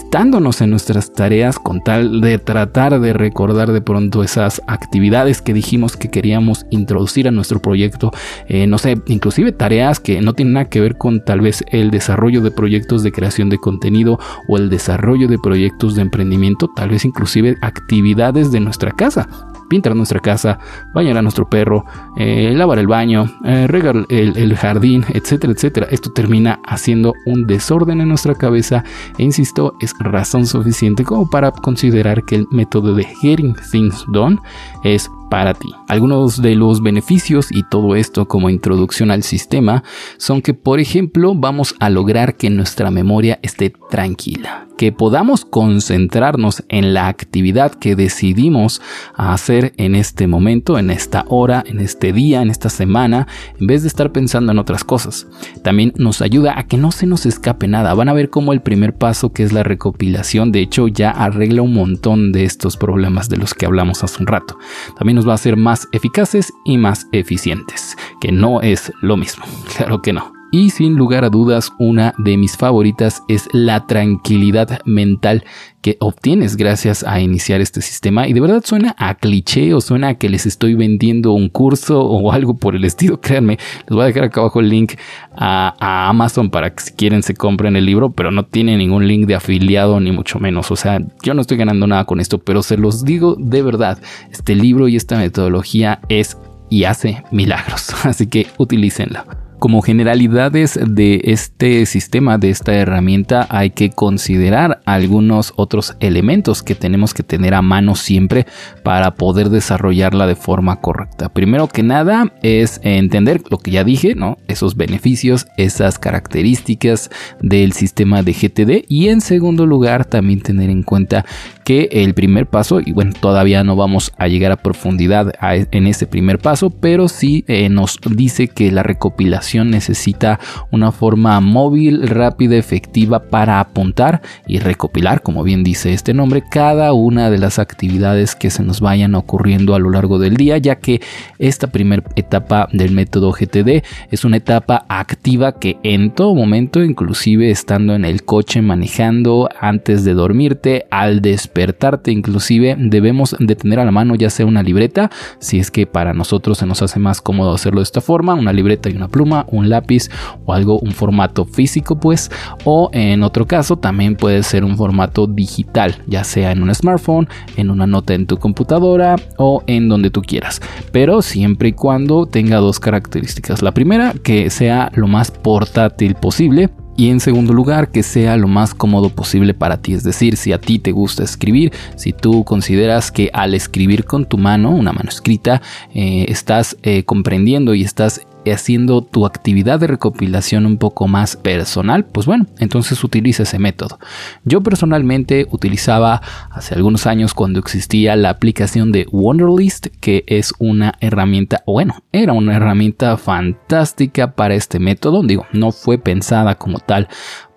despistándonos 0.00 0.60
en 0.62 0.70
nuestras 0.70 1.12
tareas 1.12 1.58
con 1.58 1.84
tal 1.84 2.20
de 2.20 2.38
tratar 2.38 2.98
de 3.00 3.12
recordar 3.12 3.70
de 3.70 3.82
pronto 3.82 4.22
esas 4.24 4.62
actividades 4.66 5.42
que 5.42 5.52
dijimos 5.52 5.96
que 5.96 6.10
queríamos 6.10 6.64
introducir 6.70 7.28
a 7.28 7.30
nuestro 7.30 7.60
proyecto. 7.60 8.10
Eh, 8.48 8.66
no 8.66 8.78
sé, 8.78 9.00
inclusive 9.06 9.52
tareas 9.52 10.00
que 10.00 10.20
no 10.22 10.32
tienen 10.32 10.54
nada 10.54 10.70
que 10.70 10.80
ver 10.80 10.96
con 10.96 11.22
tal 11.24 11.42
vez 11.42 11.62
el 11.70 11.90
desarrollo 11.90 12.40
de 12.40 12.50
proyectos 12.50 13.02
de 13.02 13.12
creación 13.12 13.50
de 13.50 13.58
contenido 13.58 14.18
o 14.48 14.56
el 14.56 14.70
desarrollo 14.70 15.28
de 15.28 15.38
proyectos 15.38 15.94
de 15.94 16.02
emprendimiento, 16.02 16.70
tal 16.74 16.88
vez 16.88 17.04
inclusive 17.04 17.56
actividades 17.60 18.50
de 18.50 18.60
nuestra 18.60 18.92
casa 18.92 19.28
pintar 19.70 19.96
nuestra 19.96 20.20
casa, 20.20 20.58
bañar 20.92 21.16
a 21.16 21.22
nuestro 21.22 21.48
perro, 21.48 21.86
eh, 22.18 22.52
lavar 22.54 22.78
el 22.78 22.88
baño, 22.88 23.26
eh, 23.44 23.66
regar 23.68 24.04
el, 24.08 24.56
jardín, 24.56 25.06
etcétera, 25.08 25.52
etcétera. 25.54 25.86
Esto 25.90 26.10
termina 26.10 26.60
haciendo 26.66 27.14
un 27.24 27.46
desorden 27.46 28.02
en 28.02 28.08
nuestra 28.08 28.34
cabeza 28.34 28.84
e 29.16 29.22
insisto, 29.22 29.74
es 29.80 29.94
razón 30.00 30.44
suficiente 30.44 31.04
como 31.04 31.30
para 31.30 31.52
considerar 31.52 32.24
que 32.24 32.34
el 32.34 32.46
método 32.50 32.94
de 32.94 33.04
Getting 33.04 33.54
Things 33.70 34.04
Done 34.08 34.38
es 34.84 35.08
para 35.30 35.54
ti. 35.54 35.68
Algunos 35.88 36.42
de 36.42 36.54
los 36.56 36.82
beneficios 36.82 37.46
y 37.50 37.62
todo 37.62 37.94
esto 37.94 38.28
como 38.28 38.50
introducción 38.50 39.10
al 39.10 39.22
sistema 39.22 39.82
son 40.18 40.42
que, 40.42 40.52
por 40.52 40.80
ejemplo, 40.80 41.34
vamos 41.34 41.74
a 41.78 41.88
lograr 41.88 42.36
que 42.36 42.50
nuestra 42.50 42.90
memoria 42.90 43.38
esté 43.42 43.72
tranquila, 43.88 44.66
que 44.76 44.92
podamos 44.92 45.44
concentrarnos 45.44 46.64
en 46.68 46.92
la 46.92 47.08
actividad 47.08 47.72
que 47.72 47.96
decidimos 47.96 48.82
hacer 49.14 49.72
en 49.76 49.94
este 49.94 50.26
momento, 50.26 50.78
en 50.78 50.90
esta 50.90 51.24
hora, 51.28 51.62
en 51.66 51.80
este 51.80 52.12
día, 52.12 52.42
en 52.42 52.50
esta 52.50 52.68
semana, 52.68 53.26
en 53.58 53.66
vez 53.66 53.82
de 53.82 53.88
estar 53.88 54.12
pensando 54.12 54.52
en 54.52 54.58
otras 54.58 54.84
cosas. 54.84 55.26
También 55.62 55.92
nos 55.96 56.22
ayuda 56.22 56.58
a 56.58 56.64
que 56.64 56.76
no 56.76 56.92
se 56.92 57.06
nos 57.06 57.24
escape 57.24 57.68
nada. 57.68 57.94
Van 57.94 58.08
a 58.08 58.14
ver 58.14 58.30
cómo 58.30 58.52
el 58.52 58.62
primer 58.62 58.94
paso, 58.94 59.32
que 59.32 59.44
es 59.44 59.52
la 59.52 59.62
recopilación, 59.62 60.50
de 60.52 60.60
hecho 60.60 60.88
ya 60.88 61.10
arregla 61.10 61.62
un 61.62 61.74
montón 61.74 62.32
de 62.32 62.44
estos 62.44 62.76
problemas 62.76 63.28
de 63.28 63.36
los 63.36 63.54
que 63.54 63.66
hablamos 63.66 64.02
hace 64.02 64.20
un 64.20 64.26
rato. 64.26 64.58
También 64.98 65.19
va 65.28 65.34
a 65.34 65.38
ser 65.38 65.56
más 65.56 65.88
eficaces 65.92 66.52
y 66.64 66.78
más 66.78 67.06
eficientes, 67.12 67.96
que 68.20 68.32
no 68.32 68.60
es 68.62 68.92
lo 69.00 69.16
mismo, 69.16 69.44
claro 69.76 70.02
que 70.02 70.12
no. 70.12 70.39
Y 70.52 70.70
sin 70.70 70.96
lugar 70.96 71.24
a 71.24 71.30
dudas, 71.30 71.72
una 71.78 72.12
de 72.18 72.36
mis 72.36 72.56
favoritas 72.56 73.22
es 73.28 73.48
la 73.52 73.86
tranquilidad 73.86 74.80
mental 74.84 75.44
que 75.80 75.96
obtienes 76.00 76.56
gracias 76.56 77.04
a 77.04 77.20
iniciar 77.20 77.60
este 77.60 77.80
sistema. 77.80 78.26
Y 78.26 78.32
de 78.32 78.40
verdad 78.40 78.62
suena 78.64 78.96
a 78.98 79.14
cliché 79.14 79.72
o 79.74 79.80
suena 79.80 80.08
a 80.08 80.14
que 80.14 80.28
les 80.28 80.46
estoy 80.46 80.74
vendiendo 80.74 81.32
un 81.32 81.48
curso 81.48 82.02
o 82.02 82.32
algo 82.32 82.56
por 82.56 82.74
el 82.74 82.84
estilo. 82.84 83.20
Créanme, 83.20 83.58
les 83.58 83.90
voy 83.90 84.02
a 84.02 84.06
dejar 84.06 84.24
acá 84.24 84.40
abajo 84.40 84.58
el 84.58 84.68
link 84.68 84.94
a, 85.36 86.08
Amazon 86.08 86.50
para 86.50 86.74
que 86.74 86.82
si 86.82 86.92
quieren 86.94 87.22
se 87.22 87.34
compren 87.34 87.76
el 87.76 87.86
libro, 87.86 88.10
pero 88.10 88.32
no 88.32 88.44
tiene 88.44 88.76
ningún 88.76 89.06
link 89.06 89.26
de 89.26 89.36
afiliado 89.36 90.00
ni 90.00 90.10
mucho 90.10 90.40
menos. 90.40 90.72
O 90.72 90.76
sea, 90.76 91.00
yo 91.22 91.34
no 91.34 91.42
estoy 91.42 91.58
ganando 91.58 91.86
nada 91.86 92.04
con 92.06 92.18
esto, 92.18 92.38
pero 92.38 92.62
se 92.62 92.76
los 92.76 93.04
digo 93.04 93.36
de 93.38 93.62
verdad. 93.62 93.98
Este 94.32 94.56
libro 94.56 94.88
y 94.88 94.96
esta 94.96 95.16
metodología 95.16 96.00
es 96.08 96.36
y 96.70 96.84
hace 96.84 97.22
milagros. 97.30 97.94
Así 98.04 98.26
que 98.26 98.48
utilícenla. 98.58 99.49
Como 99.60 99.82
generalidades 99.82 100.80
de 100.82 101.20
este 101.24 101.84
sistema, 101.84 102.38
de 102.38 102.48
esta 102.48 102.72
herramienta, 102.72 103.46
hay 103.50 103.68
que 103.68 103.90
considerar 103.90 104.80
algunos 104.86 105.52
otros 105.54 105.96
elementos 106.00 106.62
que 106.62 106.74
tenemos 106.74 107.12
que 107.12 107.22
tener 107.22 107.52
a 107.52 107.60
mano 107.60 107.94
siempre 107.94 108.46
para 108.82 109.16
poder 109.16 109.50
desarrollarla 109.50 110.26
de 110.26 110.34
forma 110.34 110.80
correcta. 110.80 111.28
Primero 111.28 111.68
que 111.68 111.82
nada 111.82 112.32
es 112.42 112.80
entender 112.84 113.42
lo 113.50 113.58
que 113.58 113.72
ya 113.72 113.84
dije, 113.84 114.14
¿no? 114.14 114.38
Esos 114.48 114.78
beneficios, 114.78 115.46
esas 115.58 115.98
características 115.98 117.10
del 117.42 117.74
sistema 117.74 118.22
de 118.22 118.32
GTD 118.32 118.86
y 118.88 119.08
en 119.08 119.20
segundo 119.20 119.66
lugar 119.66 120.06
también 120.06 120.40
tener 120.40 120.70
en 120.70 120.84
cuenta 120.84 121.26
que 121.64 121.90
el 121.92 122.14
primer 122.14 122.46
paso, 122.46 122.80
y 122.80 122.92
bueno, 122.92 123.12
todavía 123.20 123.62
no 123.62 123.76
vamos 123.76 124.10
a 124.16 124.26
llegar 124.26 124.52
a 124.52 124.56
profundidad 124.56 125.34
en 125.42 125.86
ese 125.86 126.06
primer 126.06 126.38
paso, 126.38 126.70
pero 126.70 127.08
sí 127.08 127.44
eh, 127.46 127.68
nos 127.68 127.98
dice 128.10 128.48
que 128.48 128.72
la 128.72 128.82
recopilación 128.82 129.49
necesita 129.54 130.38
una 130.70 130.92
forma 130.92 131.40
móvil, 131.40 132.08
rápida, 132.08 132.56
efectiva 132.56 133.24
para 133.30 133.60
apuntar 133.60 134.22
y 134.46 134.58
recopilar, 134.58 135.22
como 135.22 135.42
bien 135.42 135.64
dice 135.64 135.92
este 135.92 136.14
nombre, 136.14 136.42
cada 136.50 136.92
una 136.92 137.30
de 137.30 137.38
las 137.38 137.58
actividades 137.58 138.34
que 138.34 138.50
se 138.50 138.62
nos 138.62 138.80
vayan 138.80 139.14
ocurriendo 139.14 139.74
a 139.74 139.78
lo 139.78 139.90
largo 139.90 140.18
del 140.18 140.36
día, 140.36 140.58
ya 140.58 140.76
que 140.76 141.00
esta 141.38 141.68
primera 141.68 142.02
etapa 142.16 142.68
del 142.72 142.92
método 142.92 143.32
GTD 143.32 143.82
es 144.10 144.24
una 144.24 144.36
etapa 144.36 144.84
activa 144.88 145.52
que 145.58 145.78
en 145.82 146.10
todo 146.10 146.34
momento, 146.34 146.82
inclusive 146.82 147.50
estando 147.50 147.94
en 147.94 148.04
el 148.04 148.24
coche 148.24 148.62
manejando, 148.62 149.48
antes 149.60 150.04
de 150.04 150.14
dormirte, 150.14 150.86
al 150.90 151.20
despertarte, 151.20 152.10
inclusive 152.12 152.76
debemos 152.78 153.36
de 153.38 153.56
tener 153.56 153.80
a 153.80 153.84
la 153.84 153.90
mano 153.90 154.14
ya 154.14 154.30
sea 154.30 154.46
una 154.46 154.62
libreta, 154.62 155.10
si 155.38 155.58
es 155.58 155.70
que 155.70 155.86
para 155.86 156.14
nosotros 156.14 156.58
se 156.58 156.66
nos 156.66 156.82
hace 156.82 156.98
más 156.98 157.20
cómodo 157.20 157.54
hacerlo 157.54 157.80
de 157.80 157.84
esta 157.84 158.00
forma, 158.00 158.34
una 158.34 158.52
libreta 158.52 158.88
y 158.88 158.96
una 158.96 159.08
un 159.48 159.68
lápiz 159.68 160.08
o 160.44 160.52
algo, 160.52 160.78
un 160.78 160.92
formato 160.92 161.44
físico 161.44 161.98
pues, 161.98 162.30
o 162.64 162.90
en 162.92 163.22
otro 163.22 163.46
caso 163.46 163.76
también 163.76 164.16
puede 164.16 164.42
ser 164.42 164.64
un 164.64 164.76
formato 164.76 165.26
digital, 165.26 166.02
ya 166.06 166.24
sea 166.24 166.52
en 166.52 166.62
un 166.62 166.74
smartphone, 166.74 167.28
en 167.56 167.70
una 167.70 167.86
nota 167.86 168.14
en 168.14 168.26
tu 168.26 168.38
computadora 168.38 169.16
o 169.36 169.62
en 169.66 169.88
donde 169.88 170.10
tú 170.10 170.22
quieras, 170.22 170.60
pero 170.92 171.22
siempre 171.22 171.70
y 171.70 171.72
cuando 171.72 172.26
tenga 172.26 172.58
dos 172.58 172.80
características. 172.80 173.62
La 173.62 173.72
primera, 173.72 174.14
que 174.22 174.50
sea 174.50 174.90
lo 174.94 175.06
más 175.06 175.30
portátil 175.30 176.14
posible 176.14 176.70
y 177.00 177.08
en 177.08 177.20
segundo 177.20 177.54
lugar 177.54 177.90
que 177.90 178.02
sea 178.02 178.36
lo 178.36 178.46
más 178.46 178.74
cómodo 178.74 179.08
posible 179.08 179.54
para 179.54 179.80
ti. 179.80 179.94
Es 179.94 180.04
decir, 180.04 180.36
si 180.36 180.52
a 180.52 180.60
ti 180.60 180.78
te 180.78 180.92
gusta 180.92 181.22
escribir, 181.22 181.72
si 181.96 182.12
tú 182.12 182.44
consideras 182.44 183.10
que 183.10 183.30
al 183.32 183.54
escribir 183.54 184.04
con 184.04 184.26
tu 184.26 184.36
mano, 184.36 184.70
una 184.70 184.92
mano 184.92 185.08
escrita, 185.08 185.62
eh, 185.94 186.26
estás 186.28 186.76
eh, 186.82 187.04
comprendiendo 187.04 187.74
y 187.74 187.82
estás 187.82 188.20
haciendo 188.46 189.02
tu 189.02 189.26
actividad 189.26 189.80
de 189.80 189.86
recopilación 189.86 190.66
un 190.66 190.78
poco 190.78 191.08
más 191.08 191.36
personal, 191.36 192.04
pues 192.04 192.26
bueno, 192.26 192.46
entonces 192.58 193.02
utiliza 193.04 193.42
ese 193.42 193.58
método. 193.58 193.98
Yo 194.44 194.62
personalmente 194.62 195.46
utilizaba 195.50 196.22
hace 196.50 196.74
algunos 196.74 197.06
años 197.06 197.34
cuando 197.34 197.58
existía 197.58 198.16
la 198.16 198.30
aplicación 198.30 198.92
de 198.92 199.06
Wonderlist, 199.10 199.88
que 200.00 200.24
es 200.26 200.54
una 200.58 200.94
herramienta, 201.00 201.62
bueno, 201.66 202.02
era 202.12 202.32
una 202.32 202.56
herramienta 202.56 203.16
fantástica 203.16 204.32
para 204.32 204.54
este 204.54 204.78
método, 204.78 205.22
digo, 205.22 205.46
no 205.52 205.72
fue 205.72 205.98
pensada 205.98 206.54
como 206.54 206.78
tal 206.78 207.08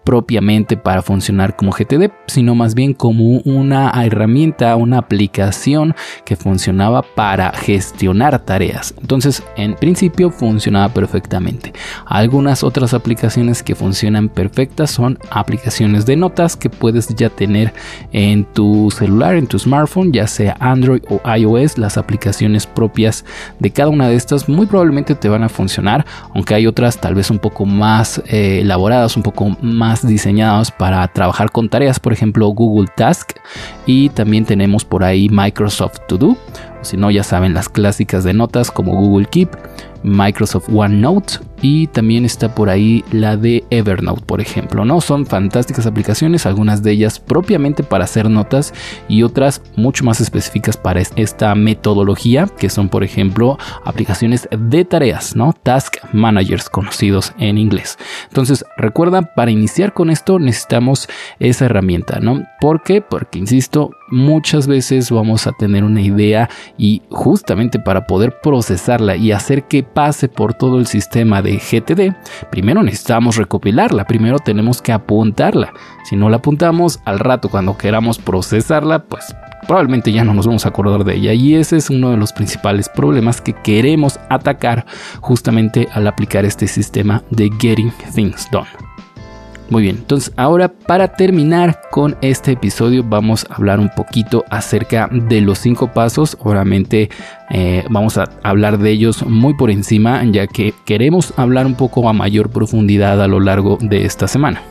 propiamente 0.04 0.78
para 0.78 1.02
funcionar 1.02 1.56
como 1.56 1.72
GTD, 1.72 2.12
sino 2.28 2.56
más 2.56 2.76
bien 2.76 2.94
como 2.94 3.40
una 3.40 3.92
herramienta, 4.04 4.76
una 4.76 4.98
aplicación 4.98 5.96
que 6.26 6.36
funcionaba 6.36 7.02
para 7.02 7.52
gestionar 7.52 8.40
tareas. 8.40 8.94
Entonces, 9.00 9.44
en 9.58 9.76
principio 9.76 10.30
funcionaba 10.30 10.94
perfectamente. 10.94 11.74
Algunas 12.06 12.64
otras 12.64 12.94
aplicaciones 12.94 13.64
que 13.64 13.76
funcionan 13.76 14.30
perfectas 14.30 14.92
son 14.92 15.18
aplicaciones 15.30 16.06
de 16.06 16.16
notas 16.16 16.56
que 16.56 16.70
puedes 16.70 17.08
ya 17.16 17.30
tener 17.30 17.74
en 18.12 18.46
tu 18.46 18.92
celular, 18.92 19.36
en 19.36 19.48
tu 19.48 19.60
smartphone, 19.60 20.12
ya 20.12 20.28
sea 20.28 20.58
Android 20.60 21.04
o 21.10 21.22
iOS. 21.36 21.78
Las 21.78 21.98
aplicaciones 21.98 22.68
propias 22.68 23.26
de 23.60 23.72
cada 23.72 23.90
una 23.90 24.08
de 24.08 24.16
estas 24.16 24.50
muy 24.50 24.66
probablemente 24.66 25.16
te 25.16 25.30
van 25.30 25.44
a 25.44 25.50
funcionar, 25.50 26.06
aunque 26.34 26.56
hay 26.56 26.68
otras 26.68 27.00
tal 27.00 27.16
vez 27.16 27.30
un 27.30 27.40
poco 27.40 27.66
más 27.66 28.22
eh, 28.28 28.60
elaboradas, 28.62 29.16
un 29.18 29.24
poco 29.24 29.56
más 29.62 29.93
diseñados 30.02 30.72
para 30.72 31.08
trabajar 31.08 31.52
con 31.52 31.70
tareas, 31.70 32.00
por 32.00 32.14
ejemplo 32.14 32.48
Google 32.48 32.90
Task 32.96 33.34
y 33.86 34.10
también 34.10 34.46
tenemos 34.46 34.84
por 34.86 35.04
ahí 35.04 35.30
Microsoft 35.30 36.00
To 36.08 36.18
Do, 36.18 36.38
si 36.82 36.98
no 36.98 37.12
ya 37.12 37.24
saben 37.24 37.54
las 37.54 37.70
clásicas 37.70 38.24
de 38.24 38.34
notas 38.34 38.72
como 38.72 38.96
Google 38.96 39.28
Keep, 39.28 39.52
Microsoft 40.04 40.70
OneNote 40.74 41.40
y 41.62 41.88
también 41.88 42.26
está 42.26 42.54
por 42.54 42.70
ahí 42.70 43.06
la 43.12 43.38
de 43.38 43.64
Evernote, 43.70 44.22
por 44.26 44.42
ejemplo, 44.42 44.84
¿no? 44.84 45.00
Son 45.00 45.26
fantásticas 45.26 45.86
aplicaciones, 45.86 46.46
algunas 46.46 46.84
de 46.84 46.92
ellas 46.92 47.20
propiamente 47.20 47.84
para 47.84 48.04
hacer 48.04 48.30
notas 48.30 48.74
y 49.08 49.24
otras 49.24 49.62
mucho 49.78 50.04
más 50.04 50.20
específicas 50.20 50.76
para 50.76 51.02
esta 51.16 51.56
metodología, 51.56 52.48
que 52.58 52.70
son, 52.70 52.90
por 52.90 53.04
ejemplo, 53.04 53.58
aplicaciones 53.86 54.50
de 54.52 54.84
tareas, 54.84 55.36
¿no? 55.36 55.54
Task 55.54 55.96
Managers 56.12 56.70
conocidos 56.70 57.34
en 57.40 57.58
inglés. 57.58 57.98
Entonces, 58.28 58.66
recuerda, 58.78 59.34
para 59.34 59.52
iniciar 59.52 59.94
con 59.94 60.10
esto 60.10 60.40
necesitamos 60.40 61.08
esa 61.40 61.66
herramienta, 61.66 62.20
¿no? 62.20 62.44
¿Por 62.60 62.84
qué? 62.84 63.02
Porque, 63.02 63.40
insisto, 63.40 63.92
muchas 64.14 64.68
veces 64.68 65.12
vamos 65.12 65.48
a 65.48 65.52
tener 65.52 65.84
una 65.84 66.02
idea 66.02 66.50
y 66.78 67.02
justamente 67.10 67.80
para 67.80 68.06
poder 68.06 68.40
procesarla 68.42 69.16
y 69.16 69.32
hacer 69.32 69.64
que 69.64 69.84
pase 69.84 70.30
por 70.30 70.54
todo 70.54 70.80
el 70.80 70.88
sistema 70.88 71.42
de 71.42 71.58
GTD, 71.58 72.16
primero 72.50 72.84
necesitamos 72.84 73.36
recopilarla, 73.36 74.06
primero 74.06 74.40
tenemos 74.40 74.82
que 74.82 74.94
apuntarla. 74.94 75.74
Si 76.06 76.16
no 76.16 76.30
la 76.30 76.38
apuntamos 76.38 77.00
al 77.06 77.20
rato 77.20 77.50
cuando 77.50 77.78
queramos 77.78 78.20
procesarla, 78.20 79.04
pues 79.06 79.36
probablemente 79.68 80.12
ya 80.12 80.24
no 80.24 80.34
nos 80.34 80.46
vamos 80.46 80.66
a 80.66 80.70
acordar 80.70 81.04
de 81.04 81.16
ella 81.16 81.34
y 81.34 81.56
ese 81.56 81.78
es 81.78 81.90
uno 81.90 82.12
de 82.12 82.18
los 82.18 82.34
principales 82.34 82.90
problemas 82.90 83.42
que 83.42 83.54
queremos 83.54 84.20
atacar 84.30 84.86
justamente 85.22 85.88
al 85.94 86.08
aplicar 86.08 86.46
este 86.46 86.68
sistema 86.68 87.24
de 87.30 87.50
Getting 87.60 87.92
Things 88.14 88.50
Done. 88.52 88.93
Muy 89.74 89.82
bien, 89.82 89.96
entonces 89.98 90.32
ahora 90.38 90.68
para 90.68 91.16
terminar 91.16 91.82
con 91.90 92.16
este 92.22 92.52
episodio 92.52 93.04
vamos 93.04 93.44
a 93.50 93.56
hablar 93.56 93.80
un 93.80 93.90
poquito 93.90 94.46
acerca 94.52 95.10
de 95.12 95.42
los 95.42 95.58
cinco 95.58 95.92
pasos. 95.92 96.38
Obviamente 96.42 97.10
eh, 97.50 97.84
vamos 97.90 98.20
a 98.20 98.26
hablar 98.44 98.78
de 98.78 98.92
ellos 98.92 99.26
muy 99.26 99.56
por 99.56 99.72
encima 99.72 100.24
ya 100.26 100.46
que 100.46 100.76
queremos 100.86 101.34
hablar 101.38 101.66
un 101.66 101.74
poco 101.74 102.08
a 102.08 102.14
mayor 102.14 102.52
profundidad 102.52 103.20
a 103.20 103.28
lo 103.28 103.40
largo 103.40 103.80
de 103.82 104.06
esta 104.06 104.28
semana. 104.28 104.62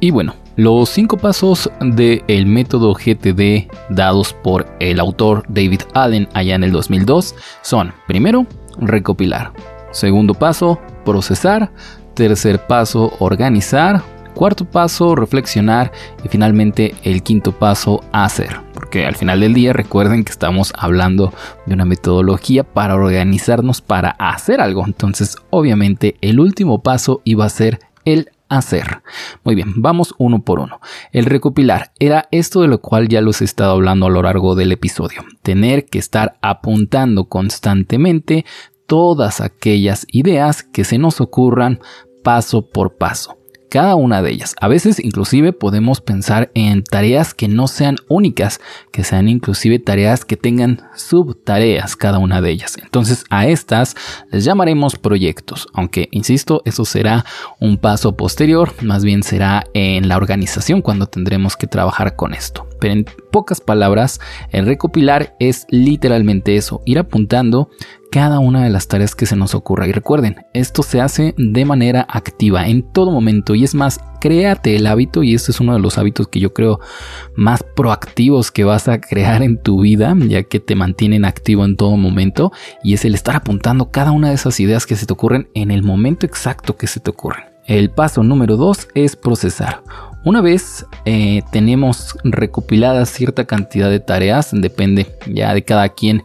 Y 0.00 0.10
bueno, 0.10 0.34
los 0.56 0.88
cinco 0.88 1.18
pasos 1.18 1.70
del 1.82 2.46
método 2.46 2.94
GTD 2.94 3.70
dados 3.90 4.32
por 4.42 4.64
el 4.80 5.00
autor 5.00 5.44
David 5.50 5.82
Allen 5.92 6.30
allá 6.32 6.54
en 6.54 6.64
el 6.64 6.72
2002 6.72 7.34
son, 7.60 7.92
primero, 8.06 8.46
recopilar. 8.80 9.52
Segundo 9.90 10.32
paso, 10.32 10.80
procesar. 11.04 11.70
Tercer 12.14 12.66
paso, 12.66 13.12
organizar. 13.18 14.15
Cuarto 14.36 14.66
paso, 14.66 15.14
reflexionar. 15.14 15.92
Y 16.22 16.28
finalmente 16.28 16.94
el 17.04 17.22
quinto 17.22 17.52
paso, 17.52 18.04
hacer. 18.12 18.60
Porque 18.74 19.06
al 19.06 19.16
final 19.16 19.40
del 19.40 19.54
día 19.54 19.72
recuerden 19.72 20.24
que 20.24 20.30
estamos 20.30 20.74
hablando 20.76 21.32
de 21.64 21.72
una 21.72 21.86
metodología 21.86 22.62
para 22.62 22.96
organizarnos 22.96 23.80
para 23.80 24.10
hacer 24.10 24.60
algo. 24.60 24.84
Entonces 24.84 25.38
obviamente 25.48 26.16
el 26.20 26.38
último 26.38 26.82
paso 26.82 27.22
iba 27.24 27.46
a 27.46 27.48
ser 27.48 27.78
el 28.04 28.28
hacer. 28.50 29.00
Muy 29.42 29.54
bien, 29.54 29.72
vamos 29.76 30.14
uno 30.18 30.42
por 30.42 30.60
uno. 30.60 30.80
El 31.12 31.24
recopilar 31.24 31.92
era 31.98 32.28
esto 32.30 32.60
de 32.60 32.68
lo 32.68 32.82
cual 32.82 33.08
ya 33.08 33.22
los 33.22 33.40
he 33.40 33.46
estado 33.46 33.72
hablando 33.72 34.04
a 34.04 34.10
lo 34.10 34.20
largo 34.20 34.54
del 34.54 34.70
episodio. 34.70 35.24
Tener 35.40 35.86
que 35.86 35.98
estar 35.98 36.36
apuntando 36.42 37.24
constantemente 37.24 38.44
todas 38.86 39.40
aquellas 39.40 40.06
ideas 40.12 40.62
que 40.62 40.84
se 40.84 40.98
nos 40.98 41.22
ocurran 41.22 41.80
paso 42.22 42.68
por 42.68 42.98
paso 42.98 43.38
cada 43.68 43.94
una 43.94 44.22
de 44.22 44.30
ellas. 44.30 44.54
A 44.60 44.68
veces 44.68 44.98
inclusive 44.98 45.52
podemos 45.52 46.00
pensar 46.00 46.50
en 46.54 46.82
tareas 46.82 47.34
que 47.34 47.48
no 47.48 47.68
sean 47.68 47.96
únicas, 48.08 48.60
que 48.92 49.04
sean 49.04 49.28
inclusive 49.28 49.78
tareas 49.78 50.24
que 50.24 50.36
tengan 50.36 50.82
subtareas 50.94 51.96
cada 51.96 52.18
una 52.18 52.40
de 52.40 52.50
ellas. 52.50 52.76
Entonces 52.82 53.24
a 53.30 53.46
estas 53.46 53.96
les 54.30 54.44
llamaremos 54.44 54.96
proyectos, 54.96 55.68
aunque 55.72 56.08
insisto, 56.10 56.62
eso 56.64 56.84
será 56.84 57.24
un 57.60 57.78
paso 57.78 58.16
posterior, 58.16 58.72
más 58.82 59.04
bien 59.04 59.22
será 59.22 59.64
en 59.74 60.08
la 60.08 60.16
organización 60.16 60.82
cuando 60.82 61.06
tendremos 61.06 61.56
que 61.56 61.66
trabajar 61.66 62.16
con 62.16 62.34
esto. 62.34 62.66
Pero 62.80 63.04
pocas 63.36 63.60
palabras, 63.60 64.18
el 64.50 64.64
recopilar 64.64 65.36
es 65.38 65.66
literalmente 65.68 66.56
eso, 66.56 66.80
ir 66.86 66.98
apuntando 66.98 67.68
cada 68.10 68.38
una 68.38 68.64
de 68.64 68.70
las 68.70 68.88
tareas 68.88 69.14
que 69.14 69.26
se 69.26 69.36
nos 69.36 69.54
ocurra. 69.54 69.86
Y 69.86 69.92
recuerden, 69.92 70.36
esto 70.54 70.82
se 70.82 71.02
hace 71.02 71.34
de 71.36 71.66
manera 71.66 72.06
activa 72.08 72.66
en 72.66 72.82
todo 72.94 73.10
momento. 73.10 73.54
Y 73.54 73.62
es 73.62 73.74
más, 73.74 74.00
créate 74.22 74.74
el 74.74 74.86
hábito, 74.86 75.22
y 75.22 75.34
este 75.34 75.52
es 75.52 75.60
uno 75.60 75.74
de 75.74 75.80
los 75.80 75.98
hábitos 75.98 76.28
que 76.28 76.40
yo 76.40 76.54
creo 76.54 76.80
más 77.34 77.62
proactivos 77.62 78.50
que 78.50 78.64
vas 78.64 78.88
a 78.88 79.02
crear 79.02 79.42
en 79.42 79.62
tu 79.62 79.82
vida, 79.82 80.16
ya 80.18 80.44
que 80.44 80.58
te 80.58 80.74
mantienen 80.74 81.26
activo 81.26 81.66
en 81.66 81.76
todo 81.76 81.98
momento. 81.98 82.52
Y 82.82 82.94
es 82.94 83.04
el 83.04 83.14
estar 83.14 83.36
apuntando 83.36 83.90
cada 83.90 84.12
una 84.12 84.30
de 84.30 84.36
esas 84.36 84.58
ideas 84.60 84.86
que 84.86 84.96
se 84.96 85.04
te 85.04 85.12
ocurren 85.12 85.50
en 85.52 85.70
el 85.70 85.82
momento 85.82 86.24
exacto 86.24 86.78
que 86.78 86.86
se 86.86 87.00
te 87.00 87.10
ocurren. 87.10 87.44
El 87.66 87.90
paso 87.90 88.22
número 88.22 88.56
dos 88.56 88.88
es 88.94 89.14
procesar. 89.14 89.82
Una 90.26 90.40
vez 90.40 90.84
eh, 91.04 91.42
tenemos 91.52 92.18
recopilada 92.24 93.06
cierta 93.06 93.44
cantidad 93.44 93.88
de 93.88 94.00
tareas, 94.00 94.50
depende 94.50 95.06
ya 95.32 95.54
de 95.54 95.62
cada 95.62 95.88
quien 95.90 96.24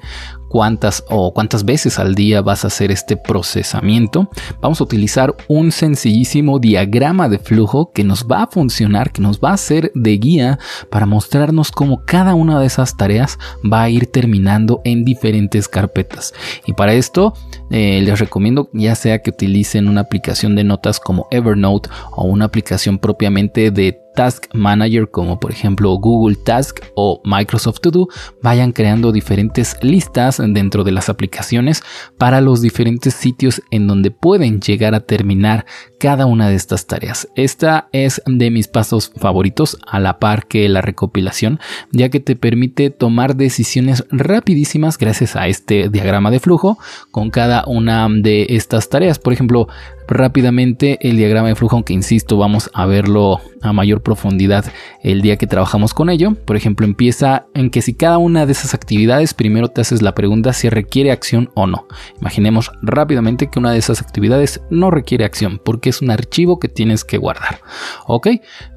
cuántas 0.52 1.06
o 1.08 1.34
cuántas 1.34 1.64
veces 1.64 1.98
al 1.98 2.14
día 2.14 2.42
vas 2.42 2.66
a 2.66 2.68
hacer 2.68 2.92
este 2.92 3.16
procesamiento, 3.16 4.30
vamos 4.60 4.82
a 4.82 4.84
utilizar 4.84 5.34
un 5.48 5.72
sencillísimo 5.72 6.60
diagrama 6.60 7.30
de 7.30 7.40
flujo 7.40 7.94
que 7.94 8.04
nos 8.04 8.28
va 8.28 8.44
a 8.44 8.48
funcionar, 8.48 9.14
que 9.14 9.22
nos 9.22 9.40
va 9.40 9.54
a 9.54 9.58
ser 9.58 9.94
de 9.96 10.18
guía 10.18 10.60
para 10.90 11.06
mostrarnos 11.06 11.72
cómo 11.72 12.04
cada 12.06 12.36
una 12.36 12.60
de 12.60 12.66
esas 12.66 12.98
tareas 12.98 13.40
va 13.64 13.84
a 13.84 13.90
ir 13.90 14.12
terminando 14.12 14.82
en 14.84 15.06
diferentes 15.06 15.70
carpetas. 15.70 16.34
Y 16.66 16.74
para 16.74 16.96
esto 16.96 17.34
eh, 17.70 18.02
les 18.04 18.20
recomiendo 18.20 18.70
ya 18.74 18.96
sea 18.96 19.20
que 19.20 19.30
utilicen 19.30 19.88
una 19.88 20.02
aplicación 20.02 20.58
de 20.58 20.66
notas 20.66 21.00
como 21.00 21.28
Evernote 21.32 21.90
o 22.12 22.26
una 22.26 22.44
aplicación 22.44 23.00
propiamente 23.00 23.72
de 23.72 24.02
Task 24.16 24.46
Manager 24.54 25.10
como 25.10 25.40
por 25.40 25.52
ejemplo 25.52 25.94
Google 25.96 26.36
Task 26.36 26.80
o 26.96 27.22
Microsoft 27.24 27.80
To 27.82 27.92
Do 27.92 28.08
vayan 28.42 28.72
creando 28.72 29.12
diferentes 29.12 29.78
listas 29.82 30.42
dentro 30.46 30.84
de 30.84 30.92
las 30.92 31.10
aplicaciones 31.10 31.84
para 32.18 32.42
los 32.42 32.62
diferentes 32.62 33.14
sitios 33.14 33.62
en 33.72 33.88
donde 33.88 34.12
pueden 34.12 34.60
llegar 34.60 34.96
a 34.96 35.02
terminar 35.02 35.66
cada 36.00 36.26
una 36.26 36.50
de 36.50 36.56
estas 36.56 36.88
tareas. 36.88 37.28
Esta 37.36 37.88
es 37.92 38.22
de 38.26 38.52
mis 38.52 38.68
pasos 38.68 39.12
favoritos 39.18 39.78
a 39.88 40.00
la 40.00 40.20
par 40.20 40.48
que 40.48 40.68
la 40.70 40.82
recopilación 40.82 41.60
ya 41.92 42.10
que 42.10 42.20
te 42.20 42.36
permite 42.36 42.90
tomar 42.90 43.36
decisiones 43.36 44.06
rapidísimas 44.10 44.98
gracias 44.98 45.36
a 45.36 45.48
este 45.48 45.90
diagrama 45.90 46.32
de 46.32 46.40
flujo 46.40 46.78
con 47.12 47.30
cada 47.30 47.64
una 47.66 48.08
de 48.10 48.48
estas 48.50 48.90
tareas. 48.90 49.20
Por 49.20 49.34
ejemplo, 49.34 49.68
rápidamente 50.08 50.98
el 51.08 51.18
diagrama 51.18 51.50
de 51.50 51.56
flujo, 51.56 51.76
aunque 51.76 51.94
insisto, 51.94 52.38
vamos 52.38 52.70
a 52.74 52.86
verlo 52.86 53.40
a 53.62 53.74
mayor 53.74 54.02
profundidad 54.02 54.66
el 55.04 55.22
día 55.22 55.38
que 55.38 55.48
trabajamos 55.48 55.94
con 55.94 56.10
ello. 56.10 56.36
Por 56.46 56.56
ejemplo, 56.56 56.86
empieza 56.86 57.46
en 57.54 57.70
que 57.70 57.82
si 57.82 57.94
cada 57.94 58.18
una 58.18 58.46
de 58.46 58.52
esas 58.52 58.74
actividades 58.74 59.34
primero 59.34 59.70
te 59.70 59.82
haces 59.82 60.02
la 60.02 60.16
pregunta 60.16 60.54
si 60.54 60.70
requiere 60.70 61.12
acción 61.12 61.50
o 61.56 61.68
no. 61.68 61.88
Imaginemos 62.20 62.72
rápidamente 62.82 63.50
que 63.50 63.60
una 63.60 63.72
de 63.72 63.80
esas 63.80 64.02
actividades 64.02 64.62
no 64.70 64.92
requiere 64.92 65.26
acción 65.26 65.62
porque 65.64 65.90
es 65.90 66.02
un 66.02 66.12
archivo 66.12 66.60
que 66.60 66.68
tienes 66.68 67.04
que 67.04 67.18
guardar. 67.18 67.62
Ok, 68.08 68.28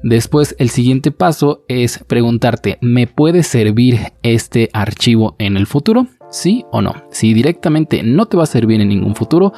después 0.03 0.55
el 0.59 0.69
siguiente 0.69 1.11
paso 1.11 1.63
es 1.67 2.03
preguntarte, 2.07 2.77
¿me 2.81 3.07
puede 3.07 3.43
servir 3.43 4.13
este 4.23 4.69
archivo 4.73 5.35
en 5.39 5.57
el 5.57 5.67
futuro? 5.67 6.07
Sí 6.29 6.65
o 6.71 6.81
no. 6.81 6.93
Si 7.11 7.33
directamente 7.33 8.03
no 8.03 8.25
te 8.25 8.37
va 8.37 8.43
a 8.43 8.47
servir 8.47 8.81
en 8.81 8.89
ningún 8.89 9.15
futuro, 9.15 9.53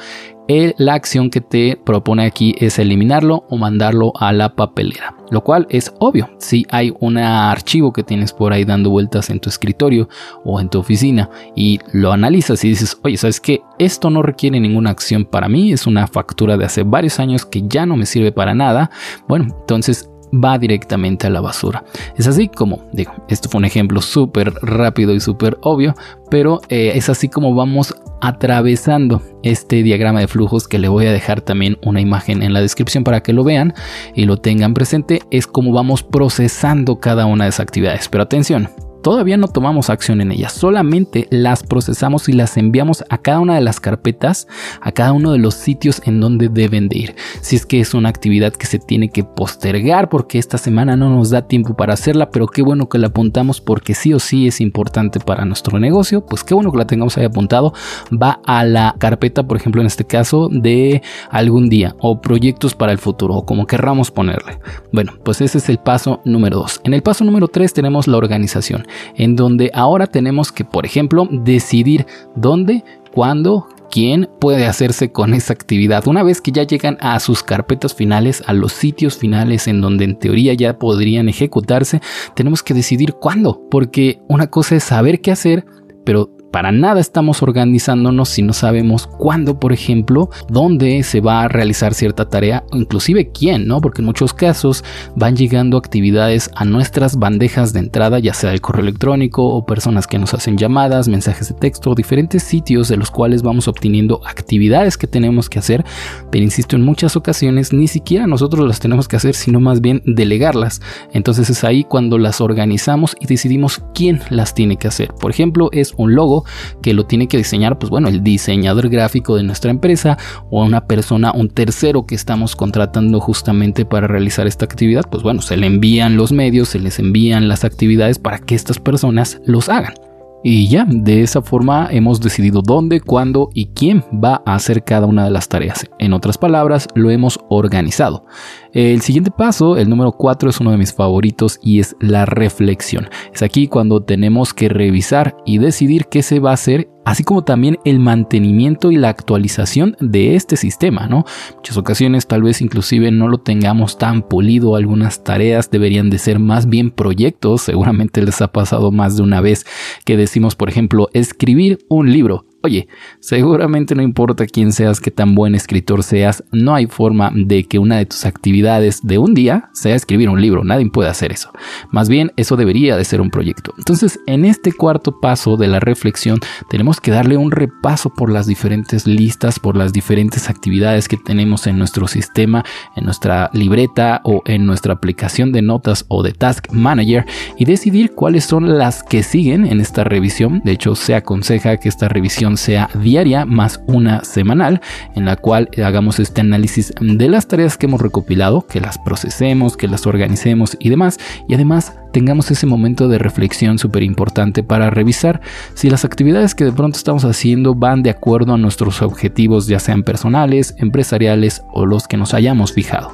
la 0.48 0.94
acción 0.94 1.28
que 1.28 1.42
te 1.42 1.76
propone 1.76 2.24
aquí 2.24 2.54
es 2.58 2.78
eliminarlo 2.78 3.44
o 3.50 3.58
mandarlo 3.58 4.12
a 4.18 4.32
la 4.32 4.54
papelera. 4.54 5.14
Lo 5.30 5.44
cual 5.44 5.66
es 5.68 5.92
obvio. 5.98 6.30
Si 6.38 6.64
hay 6.70 6.94
un 7.00 7.18
archivo 7.18 7.92
que 7.92 8.02
tienes 8.02 8.32
por 8.32 8.54
ahí 8.54 8.64
dando 8.64 8.88
vueltas 8.88 9.28
en 9.28 9.40
tu 9.40 9.50
escritorio 9.50 10.08
o 10.44 10.58
en 10.58 10.70
tu 10.70 10.78
oficina 10.78 11.28
y 11.54 11.80
lo 11.92 12.12
analizas 12.12 12.64
y 12.64 12.70
dices, 12.70 12.98
oye, 13.04 13.18
¿sabes 13.18 13.40
qué? 13.40 13.60
Esto 13.78 14.08
no 14.08 14.22
requiere 14.22 14.58
ninguna 14.58 14.88
acción 14.88 15.26
para 15.26 15.50
mí. 15.50 15.70
Es 15.70 15.86
una 15.86 16.06
factura 16.06 16.56
de 16.56 16.64
hace 16.64 16.82
varios 16.82 17.20
años 17.20 17.44
que 17.44 17.64
ya 17.68 17.84
no 17.84 17.96
me 17.96 18.06
sirve 18.06 18.32
para 18.32 18.54
nada. 18.54 18.90
Bueno, 19.28 19.48
entonces 19.60 20.08
va 20.32 20.58
directamente 20.58 21.26
a 21.26 21.30
la 21.30 21.40
basura. 21.40 21.84
Es 22.16 22.26
así 22.26 22.48
como, 22.48 22.80
digo, 22.92 23.12
esto 23.28 23.48
fue 23.48 23.58
un 23.58 23.64
ejemplo 23.64 24.00
súper 24.00 24.52
rápido 24.62 25.14
y 25.14 25.20
súper 25.20 25.58
obvio, 25.62 25.94
pero 26.30 26.60
eh, 26.68 26.92
es 26.94 27.08
así 27.08 27.28
como 27.28 27.54
vamos 27.54 27.94
atravesando 28.20 29.22
este 29.42 29.82
diagrama 29.82 30.20
de 30.20 30.28
flujos 30.28 30.66
que 30.66 30.78
le 30.78 30.88
voy 30.88 31.06
a 31.06 31.12
dejar 31.12 31.40
también 31.40 31.78
una 31.82 32.00
imagen 32.00 32.42
en 32.42 32.52
la 32.52 32.60
descripción 32.60 33.04
para 33.04 33.22
que 33.22 33.32
lo 33.32 33.44
vean 33.44 33.74
y 34.14 34.24
lo 34.24 34.36
tengan 34.36 34.74
presente. 34.74 35.20
Es 35.30 35.46
como 35.46 35.72
vamos 35.72 36.02
procesando 36.02 36.98
cada 36.98 37.26
una 37.26 37.44
de 37.44 37.50
esas 37.50 37.60
actividades. 37.60 38.08
Pero 38.08 38.24
atención, 38.24 38.68
Todavía 39.02 39.36
no 39.36 39.48
tomamos 39.48 39.90
acción 39.90 40.20
en 40.20 40.32
ellas, 40.32 40.52
solamente 40.52 41.28
las 41.30 41.62
procesamos 41.62 42.28
y 42.28 42.32
las 42.32 42.56
enviamos 42.56 43.04
a 43.08 43.18
cada 43.18 43.40
una 43.40 43.54
de 43.54 43.60
las 43.60 43.78
carpetas, 43.80 44.48
a 44.80 44.92
cada 44.92 45.12
uno 45.12 45.32
de 45.32 45.38
los 45.38 45.54
sitios 45.54 46.02
en 46.04 46.20
donde 46.20 46.48
deben 46.48 46.88
de 46.88 46.98
ir. 46.98 47.16
Si 47.40 47.56
es 47.56 47.64
que 47.64 47.80
es 47.80 47.94
una 47.94 48.08
actividad 48.08 48.52
que 48.52 48.66
se 48.66 48.78
tiene 48.78 49.10
que 49.10 49.22
postergar 49.22 50.08
porque 50.08 50.38
esta 50.38 50.58
semana 50.58 50.96
no 50.96 51.10
nos 51.10 51.30
da 51.30 51.46
tiempo 51.46 51.74
para 51.74 51.94
hacerla, 51.94 52.30
pero 52.30 52.48
qué 52.48 52.62
bueno 52.62 52.88
que 52.88 52.98
la 52.98 53.08
apuntamos 53.08 53.60
porque 53.60 53.94
sí 53.94 54.12
o 54.12 54.18
sí 54.18 54.48
es 54.48 54.60
importante 54.60 55.20
para 55.20 55.44
nuestro 55.44 55.78
negocio, 55.78 56.26
pues 56.26 56.42
qué 56.42 56.54
bueno 56.54 56.72
que 56.72 56.78
la 56.78 56.86
tengamos 56.86 57.16
ahí 57.18 57.24
apuntado. 57.24 57.72
Va 58.10 58.40
a 58.44 58.64
la 58.64 58.96
carpeta, 58.98 59.46
por 59.46 59.56
ejemplo, 59.56 59.80
en 59.80 59.86
este 59.86 60.04
caso, 60.04 60.48
de 60.50 61.02
algún 61.30 61.68
día 61.68 61.94
o 62.00 62.20
proyectos 62.20 62.74
para 62.74 62.92
el 62.92 62.98
futuro 62.98 63.34
o 63.34 63.46
como 63.46 63.66
querramos 63.66 64.10
ponerle. 64.10 64.58
Bueno, 64.92 65.12
pues 65.24 65.40
ese 65.40 65.58
es 65.58 65.68
el 65.68 65.78
paso 65.78 66.20
número 66.24 66.58
2. 66.58 66.80
En 66.84 66.94
el 66.94 67.02
paso 67.02 67.24
número 67.24 67.46
3 67.46 67.72
tenemos 67.72 68.08
la 68.08 68.16
organización 68.16 68.87
en 69.16 69.36
donde 69.36 69.70
ahora 69.74 70.06
tenemos 70.06 70.52
que, 70.52 70.64
por 70.64 70.86
ejemplo, 70.86 71.28
decidir 71.30 72.06
dónde, 72.34 72.84
cuándo, 73.12 73.66
quién 73.90 74.28
puede 74.40 74.66
hacerse 74.66 75.10
con 75.12 75.34
esa 75.34 75.52
actividad. 75.52 76.06
Una 76.06 76.22
vez 76.22 76.40
que 76.40 76.52
ya 76.52 76.62
llegan 76.62 76.98
a 77.00 77.18
sus 77.20 77.42
carpetas 77.42 77.94
finales, 77.94 78.42
a 78.46 78.52
los 78.52 78.72
sitios 78.72 79.16
finales 79.16 79.66
en 79.66 79.80
donde 79.80 80.04
en 80.04 80.18
teoría 80.18 80.54
ya 80.54 80.78
podrían 80.78 81.28
ejecutarse, 81.28 82.00
tenemos 82.34 82.62
que 82.62 82.74
decidir 82.74 83.14
cuándo, 83.14 83.62
porque 83.70 84.20
una 84.28 84.48
cosa 84.48 84.76
es 84.76 84.84
saber 84.84 85.20
qué 85.20 85.32
hacer, 85.32 85.64
pero 86.04 86.30
para 86.50 86.72
nada 86.72 87.00
estamos 87.00 87.42
organizándonos 87.42 88.28
si 88.28 88.42
no 88.42 88.52
sabemos 88.52 89.06
cuándo, 89.06 89.58
por 89.58 89.72
ejemplo, 89.72 90.30
dónde 90.48 91.02
se 91.02 91.20
va 91.20 91.42
a 91.42 91.48
realizar 91.48 91.94
cierta 91.94 92.28
tarea, 92.28 92.64
inclusive 92.72 93.30
quién, 93.32 93.66
¿no? 93.66 93.80
Porque 93.80 94.02
en 94.02 94.06
muchos 94.06 94.32
casos 94.32 94.84
van 95.14 95.36
llegando 95.36 95.76
actividades 95.76 96.50
a 96.54 96.64
nuestras 96.64 97.16
bandejas 97.16 97.72
de 97.72 97.80
entrada, 97.80 98.18
ya 98.18 98.34
sea 98.34 98.52
el 98.52 98.60
correo 98.60 98.82
electrónico 98.82 99.44
o 99.46 99.66
personas 99.66 100.06
que 100.06 100.18
nos 100.18 100.34
hacen 100.34 100.56
llamadas, 100.56 101.08
mensajes 101.08 101.48
de 101.48 101.54
texto, 101.54 101.94
diferentes 101.94 102.42
sitios 102.42 102.88
de 102.88 102.96
los 102.96 103.10
cuales 103.10 103.42
vamos 103.42 103.68
obteniendo 103.68 104.20
actividades 104.26 104.96
que 104.96 105.06
tenemos 105.06 105.48
que 105.48 105.58
hacer, 105.58 105.84
pero 106.30 106.44
insisto, 106.44 106.76
en 106.76 106.84
muchas 106.84 107.16
ocasiones 107.16 107.72
ni 107.72 107.88
siquiera 107.88 108.26
nosotros 108.26 108.66
las 108.66 108.80
tenemos 108.80 109.08
que 109.08 109.16
hacer, 109.16 109.34
sino 109.34 109.60
más 109.60 109.80
bien 109.80 110.02
delegarlas. 110.06 110.80
Entonces 111.12 111.50
es 111.50 111.64
ahí 111.64 111.84
cuando 111.84 112.18
las 112.18 112.40
organizamos 112.40 113.16
y 113.20 113.26
decidimos 113.26 113.82
quién 113.94 114.20
las 114.30 114.54
tiene 114.54 114.76
que 114.76 114.88
hacer. 114.88 115.12
Por 115.20 115.30
ejemplo, 115.30 115.68
es 115.72 115.92
un 115.96 116.14
logo 116.14 116.37
que 116.82 116.94
lo 116.94 117.06
tiene 117.06 117.28
que 117.28 117.36
diseñar, 117.36 117.78
pues 117.78 117.90
bueno, 117.90 118.08
el 118.08 118.22
diseñador 118.22 118.88
gráfico 118.88 119.36
de 119.36 119.42
nuestra 119.42 119.70
empresa 119.70 120.18
o 120.50 120.64
una 120.64 120.86
persona, 120.86 121.32
un 121.32 121.48
tercero 121.48 122.06
que 122.06 122.14
estamos 122.14 122.56
contratando 122.56 123.20
justamente 123.20 123.84
para 123.84 124.06
realizar 124.06 124.46
esta 124.46 124.64
actividad, 124.64 125.04
pues 125.10 125.22
bueno, 125.22 125.42
se 125.42 125.56
le 125.56 125.66
envían 125.66 126.16
los 126.16 126.32
medios, 126.32 126.70
se 126.70 126.80
les 126.80 126.98
envían 126.98 127.48
las 127.48 127.64
actividades 127.64 128.18
para 128.18 128.38
que 128.38 128.54
estas 128.54 128.78
personas 128.78 129.40
los 129.44 129.68
hagan. 129.68 130.07
Y 130.42 130.68
ya, 130.68 130.86
de 130.88 131.22
esa 131.22 131.42
forma 131.42 131.88
hemos 131.90 132.20
decidido 132.20 132.62
dónde, 132.62 133.00
cuándo 133.00 133.50
y 133.54 133.66
quién 133.66 134.04
va 134.12 134.42
a 134.46 134.54
hacer 134.54 134.84
cada 134.84 135.06
una 135.06 135.24
de 135.24 135.30
las 135.30 135.48
tareas. 135.48 135.86
En 135.98 136.12
otras 136.12 136.38
palabras, 136.38 136.86
lo 136.94 137.10
hemos 137.10 137.40
organizado. 137.48 138.24
El 138.72 139.00
siguiente 139.00 139.30
paso, 139.30 139.76
el 139.76 139.88
número 139.88 140.12
4, 140.12 140.50
es 140.50 140.60
uno 140.60 140.70
de 140.70 140.76
mis 140.76 140.94
favoritos 140.94 141.58
y 141.62 141.80
es 141.80 141.96
la 142.00 142.24
reflexión. 142.24 143.08
Es 143.32 143.42
aquí 143.42 143.66
cuando 143.66 144.04
tenemos 144.04 144.54
que 144.54 144.68
revisar 144.68 145.36
y 145.44 145.58
decidir 145.58 146.06
qué 146.06 146.22
se 146.22 146.38
va 146.38 146.50
a 146.50 146.54
hacer 146.54 146.88
así 147.08 147.24
como 147.24 147.42
también 147.42 147.78
el 147.86 148.00
mantenimiento 148.00 148.92
y 148.92 148.96
la 148.96 149.08
actualización 149.08 149.96
de 149.98 150.34
este 150.34 150.58
sistema, 150.58 151.06
¿no? 151.06 151.24
Muchas 151.56 151.78
ocasiones 151.78 152.26
tal 152.26 152.42
vez 152.42 152.60
inclusive 152.60 153.10
no 153.10 153.28
lo 153.28 153.38
tengamos 153.38 153.96
tan 153.96 154.20
pulido, 154.20 154.76
algunas 154.76 155.24
tareas 155.24 155.70
deberían 155.70 156.10
de 156.10 156.18
ser 156.18 156.38
más 156.38 156.68
bien 156.68 156.90
proyectos, 156.90 157.62
seguramente 157.62 158.20
les 158.20 158.42
ha 158.42 158.52
pasado 158.52 158.92
más 158.92 159.16
de 159.16 159.22
una 159.22 159.40
vez 159.40 159.64
que 160.04 160.18
decimos, 160.18 160.54
por 160.54 160.68
ejemplo, 160.68 161.08
escribir 161.14 161.78
un 161.88 162.12
libro. 162.12 162.44
Oye, 162.68 162.86
seguramente 163.20 163.94
no 163.94 164.02
importa 164.02 164.44
quién 164.44 164.72
seas, 164.72 165.00
qué 165.00 165.10
tan 165.10 165.34
buen 165.34 165.54
escritor 165.54 166.02
seas, 166.02 166.44
no 166.52 166.74
hay 166.74 166.86
forma 166.86 167.32
de 167.34 167.64
que 167.64 167.78
una 167.78 167.96
de 167.96 168.04
tus 168.04 168.26
actividades 168.26 169.00
de 169.02 169.16
un 169.16 169.32
día 169.32 169.70
sea 169.72 169.94
escribir 169.94 170.28
un 170.28 170.42
libro, 170.42 170.64
nadie 170.64 170.90
puede 170.90 171.08
hacer 171.08 171.32
eso. 171.32 171.50
Más 171.90 172.10
bien, 172.10 172.30
eso 172.36 172.56
debería 172.56 172.98
de 172.98 173.06
ser 173.06 173.22
un 173.22 173.30
proyecto. 173.30 173.72
Entonces, 173.78 174.20
en 174.26 174.44
este 174.44 174.70
cuarto 174.70 175.18
paso 175.18 175.56
de 175.56 175.66
la 175.66 175.80
reflexión, 175.80 176.40
tenemos 176.68 177.00
que 177.00 177.10
darle 177.10 177.38
un 177.38 177.52
repaso 177.52 178.12
por 178.12 178.30
las 178.30 178.46
diferentes 178.46 179.06
listas, 179.06 179.58
por 179.58 179.74
las 179.74 179.94
diferentes 179.94 180.50
actividades 180.50 181.08
que 181.08 181.16
tenemos 181.16 181.66
en 181.66 181.78
nuestro 181.78 182.06
sistema, 182.06 182.66
en 182.96 183.06
nuestra 183.06 183.48
libreta 183.54 184.20
o 184.24 184.42
en 184.44 184.66
nuestra 184.66 184.92
aplicación 184.92 185.52
de 185.52 185.62
notas 185.62 186.04
o 186.08 186.22
de 186.22 186.32
Task 186.32 186.70
Manager 186.70 187.24
y 187.56 187.64
decidir 187.64 188.12
cuáles 188.12 188.44
son 188.44 188.76
las 188.76 189.02
que 189.02 189.22
siguen 189.22 189.64
en 189.64 189.80
esta 189.80 190.04
revisión. 190.04 190.60
De 190.66 190.72
hecho, 190.72 190.94
se 190.96 191.14
aconseja 191.14 191.78
que 191.78 191.88
esta 191.88 192.10
revisión 192.10 192.57
sea 192.58 192.90
diaria 192.94 193.46
más 193.46 193.80
una 193.86 194.24
semanal 194.24 194.80
en 195.14 195.24
la 195.24 195.36
cual 195.36 195.70
hagamos 195.82 196.18
este 196.18 196.40
análisis 196.40 196.92
de 197.00 197.28
las 197.28 197.46
tareas 197.48 197.78
que 197.78 197.86
hemos 197.86 198.00
recopilado, 198.00 198.66
que 198.66 198.80
las 198.80 198.98
procesemos, 198.98 199.76
que 199.76 199.88
las 199.88 200.06
organicemos 200.06 200.76
y 200.78 200.90
demás 200.90 201.18
y 201.48 201.54
además 201.54 201.94
tengamos 202.12 202.50
ese 202.50 202.66
momento 202.66 203.08
de 203.08 203.18
reflexión 203.18 203.78
súper 203.78 204.02
importante 204.02 204.62
para 204.62 204.90
revisar 204.90 205.40
si 205.74 205.90
las 205.90 206.04
actividades 206.04 206.54
que 206.54 206.64
de 206.64 206.72
pronto 206.72 206.98
estamos 206.98 207.24
haciendo 207.24 207.74
van 207.74 208.02
de 208.02 208.10
acuerdo 208.10 208.54
a 208.54 208.58
nuestros 208.58 209.02
objetivos 209.02 209.66
ya 209.66 209.78
sean 209.78 210.02
personales, 210.02 210.74
empresariales 210.78 211.62
o 211.72 211.86
los 211.86 212.08
que 212.08 212.16
nos 212.16 212.34
hayamos 212.34 212.72
fijado. 212.72 213.12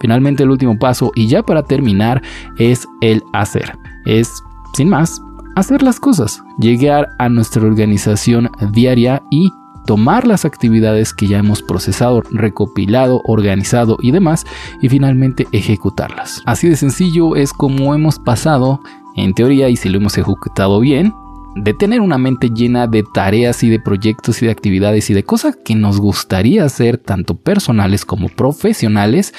Finalmente 0.00 0.42
el 0.42 0.50
último 0.50 0.78
paso 0.78 1.12
y 1.14 1.26
ya 1.28 1.42
para 1.42 1.62
terminar 1.62 2.22
es 2.58 2.86
el 3.00 3.22
hacer. 3.32 3.72
Es 4.04 4.30
sin 4.74 4.88
más 4.88 5.20
hacer 5.54 5.82
las 5.82 6.00
cosas, 6.00 6.42
llegar 6.58 7.10
a 7.18 7.28
nuestra 7.28 7.62
organización 7.62 8.50
diaria 8.72 9.22
y 9.30 9.50
tomar 9.86 10.26
las 10.26 10.44
actividades 10.44 11.12
que 11.12 11.26
ya 11.26 11.38
hemos 11.38 11.62
procesado, 11.62 12.22
recopilado, 12.30 13.22
organizado 13.24 13.98
y 14.00 14.10
demás 14.10 14.46
y 14.80 14.88
finalmente 14.88 15.46
ejecutarlas. 15.52 16.42
Así 16.46 16.68
de 16.68 16.76
sencillo 16.76 17.36
es 17.36 17.52
como 17.52 17.94
hemos 17.94 18.18
pasado, 18.18 18.80
en 19.16 19.34
teoría 19.34 19.68
y 19.68 19.76
si 19.76 19.88
lo 19.88 19.98
hemos 19.98 20.16
ejecutado 20.18 20.80
bien, 20.80 21.12
de 21.56 21.72
tener 21.72 22.00
una 22.00 22.18
mente 22.18 22.50
llena 22.50 22.86
de 22.86 23.04
tareas 23.04 23.62
y 23.62 23.68
de 23.68 23.78
proyectos 23.78 24.42
y 24.42 24.46
de 24.46 24.52
actividades 24.52 25.08
y 25.10 25.14
de 25.14 25.22
cosas 25.22 25.56
que 25.64 25.74
nos 25.74 26.00
gustaría 26.00 26.64
hacer 26.64 26.98
tanto 26.98 27.36
personales 27.36 28.04
como 28.04 28.28
profesionales 28.28 29.32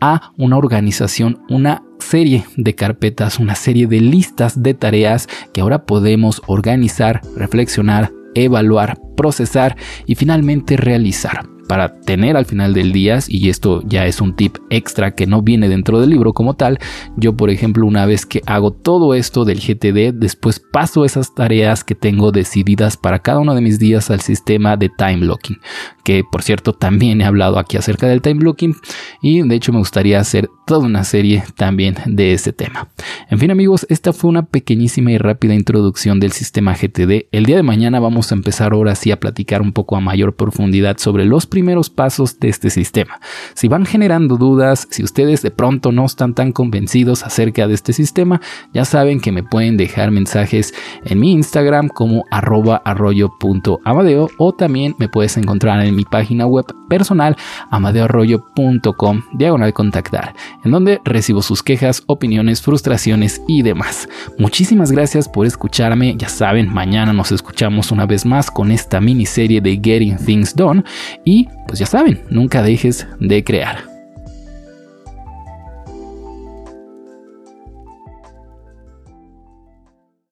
a 0.00 0.32
una 0.36 0.58
organización, 0.58 1.40
una 1.48 1.82
serie 2.02 2.44
de 2.56 2.74
carpetas, 2.74 3.38
una 3.38 3.54
serie 3.54 3.86
de 3.86 4.00
listas 4.00 4.62
de 4.62 4.74
tareas 4.74 5.28
que 5.54 5.62
ahora 5.62 5.86
podemos 5.86 6.42
organizar, 6.46 7.22
reflexionar, 7.36 8.12
evaluar, 8.34 8.98
procesar 9.16 9.76
y 10.06 10.14
finalmente 10.14 10.76
realizar. 10.76 11.48
Para 11.68 12.00
tener 12.00 12.36
al 12.36 12.44
final 12.44 12.74
del 12.74 12.92
día, 12.92 13.20
y 13.28 13.48
esto 13.48 13.82
ya 13.86 14.04
es 14.04 14.20
un 14.20 14.36
tip 14.36 14.58
extra 14.68 15.14
que 15.14 15.26
no 15.26 15.40
viene 15.40 15.70
dentro 15.70 16.00
del 16.00 16.10
libro 16.10 16.34
como 16.34 16.54
tal, 16.54 16.78
yo 17.16 17.34
por 17.34 17.48
ejemplo 17.48 17.86
una 17.86 18.04
vez 18.04 18.26
que 18.26 18.42
hago 18.46 18.72
todo 18.72 19.14
esto 19.14 19.46
del 19.46 19.60
GTD, 19.60 20.12
después 20.12 20.60
paso 20.60 21.06
esas 21.06 21.34
tareas 21.34 21.82
que 21.82 21.94
tengo 21.94 22.30
decididas 22.30 22.98
para 22.98 23.20
cada 23.20 23.38
uno 23.38 23.54
de 23.54 23.62
mis 23.62 23.78
días 23.78 24.10
al 24.10 24.20
sistema 24.20 24.76
de 24.76 24.90
time 24.90 25.18
blocking, 25.18 25.60
que 26.04 26.24
por 26.30 26.42
cierto 26.42 26.74
también 26.74 27.22
he 27.22 27.24
hablado 27.24 27.58
aquí 27.58 27.78
acerca 27.78 28.06
del 28.06 28.20
time 28.20 28.40
blocking 28.40 28.76
y 29.22 29.40
de 29.40 29.54
hecho 29.54 29.72
me 29.72 29.78
gustaría 29.78 30.20
hacer 30.20 30.50
toda 30.66 30.86
una 30.86 31.04
serie 31.04 31.44
también 31.56 31.96
de 32.06 32.32
ese 32.32 32.52
tema. 32.52 32.88
En 33.30 33.38
fin 33.38 33.50
amigos, 33.50 33.86
esta 33.88 34.12
fue 34.12 34.30
una 34.30 34.44
pequeñísima 34.44 35.12
y 35.12 35.18
rápida 35.18 35.54
introducción 35.54 36.20
del 36.20 36.32
sistema 36.32 36.74
GTD. 36.74 37.26
El 37.32 37.46
día 37.46 37.56
de 37.56 37.62
mañana 37.62 38.00
vamos 38.00 38.30
a 38.30 38.34
empezar 38.34 38.72
ahora 38.72 38.94
sí 38.94 39.10
a 39.10 39.20
platicar 39.20 39.62
un 39.62 39.72
poco 39.72 39.96
a 39.96 40.00
mayor 40.00 40.36
profundidad 40.36 40.98
sobre 40.98 41.24
los 41.24 41.46
primeros 41.46 41.90
pasos 41.90 42.38
de 42.38 42.48
este 42.48 42.70
sistema. 42.70 43.20
Si 43.54 43.68
van 43.68 43.86
generando 43.86 44.36
dudas, 44.36 44.86
si 44.90 45.02
ustedes 45.02 45.42
de 45.42 45.50
pronto 45.50 45.92
no 45.92 46.04
están 46.04 46.34
tan 46.34 46.52
convencidos 46.52 47.24
acerca 47.24 47.66
de 47.66 47.74
este 47.74 47.92
sistema, 47.92 48.40
ya 48.72 48.84
saben 48.84 49.20
que 49.20 49.32
me 49.32 49.42
pueden 49.42 49.76
dejar 49.76 50.10
mensajes 50.10 50.74
en 51.04 51.20
mi 51.20 51.32
Instagram 51.32 51.88
como 51.88 52.24
arroba 52.30 52.82
arroyo.amadeo 52.84 54.28
o 54.38 54.52
también 54.52 54.94
me 54.98 55.08
puedes 55.08 55.36
encontrar 55.36 55.84
en 55.84 55.94
mi 55.94 56.04
página 56.04 56.46
web 56.46 56.66
personal 56.88 57.36
amadeoarroyo.com 57.70 59.22
diagonal 59.32 59.72
contactar, 59.72 60.34
en 60.64 60.70
donde 60.70 61.00
recibo 61.04 61.42
sus 61.42 61.62
quejas, 61.62 62.02
opiniones, 62.06 62.62
frustraciones 62.62 63.42
y 63.48 63.62
demás. 63.62 64.08
Muchísimas 64.38 64.92
gracias 64.92 65.28
por 65.28 65.46
escucharme, 65.46 66.14
ya 66.16 66.28
saben, 66.28 66.72
mañana 66.72 67.12
nos 67.12 67.32
escuchamos 67.32 67.92
una 67.92 68.06
vez 68.06 68.24
más 68.24 68.50
con 68.50 68.70
esta 68.70 69.00
miniserie 69.00 69.60
de 69.60 69.80
Getting 69.82 70.16
Things 70.16 70.54
Done 70.54 70.84
y 71.24 71.48
pues 71.66 71.78
ya 71.78 71.86
saben, 71.86 72.22
nunca 72.30 72.62
dejes 72.62 73.06
de 73.20 73.44
crear. 73.44 73.91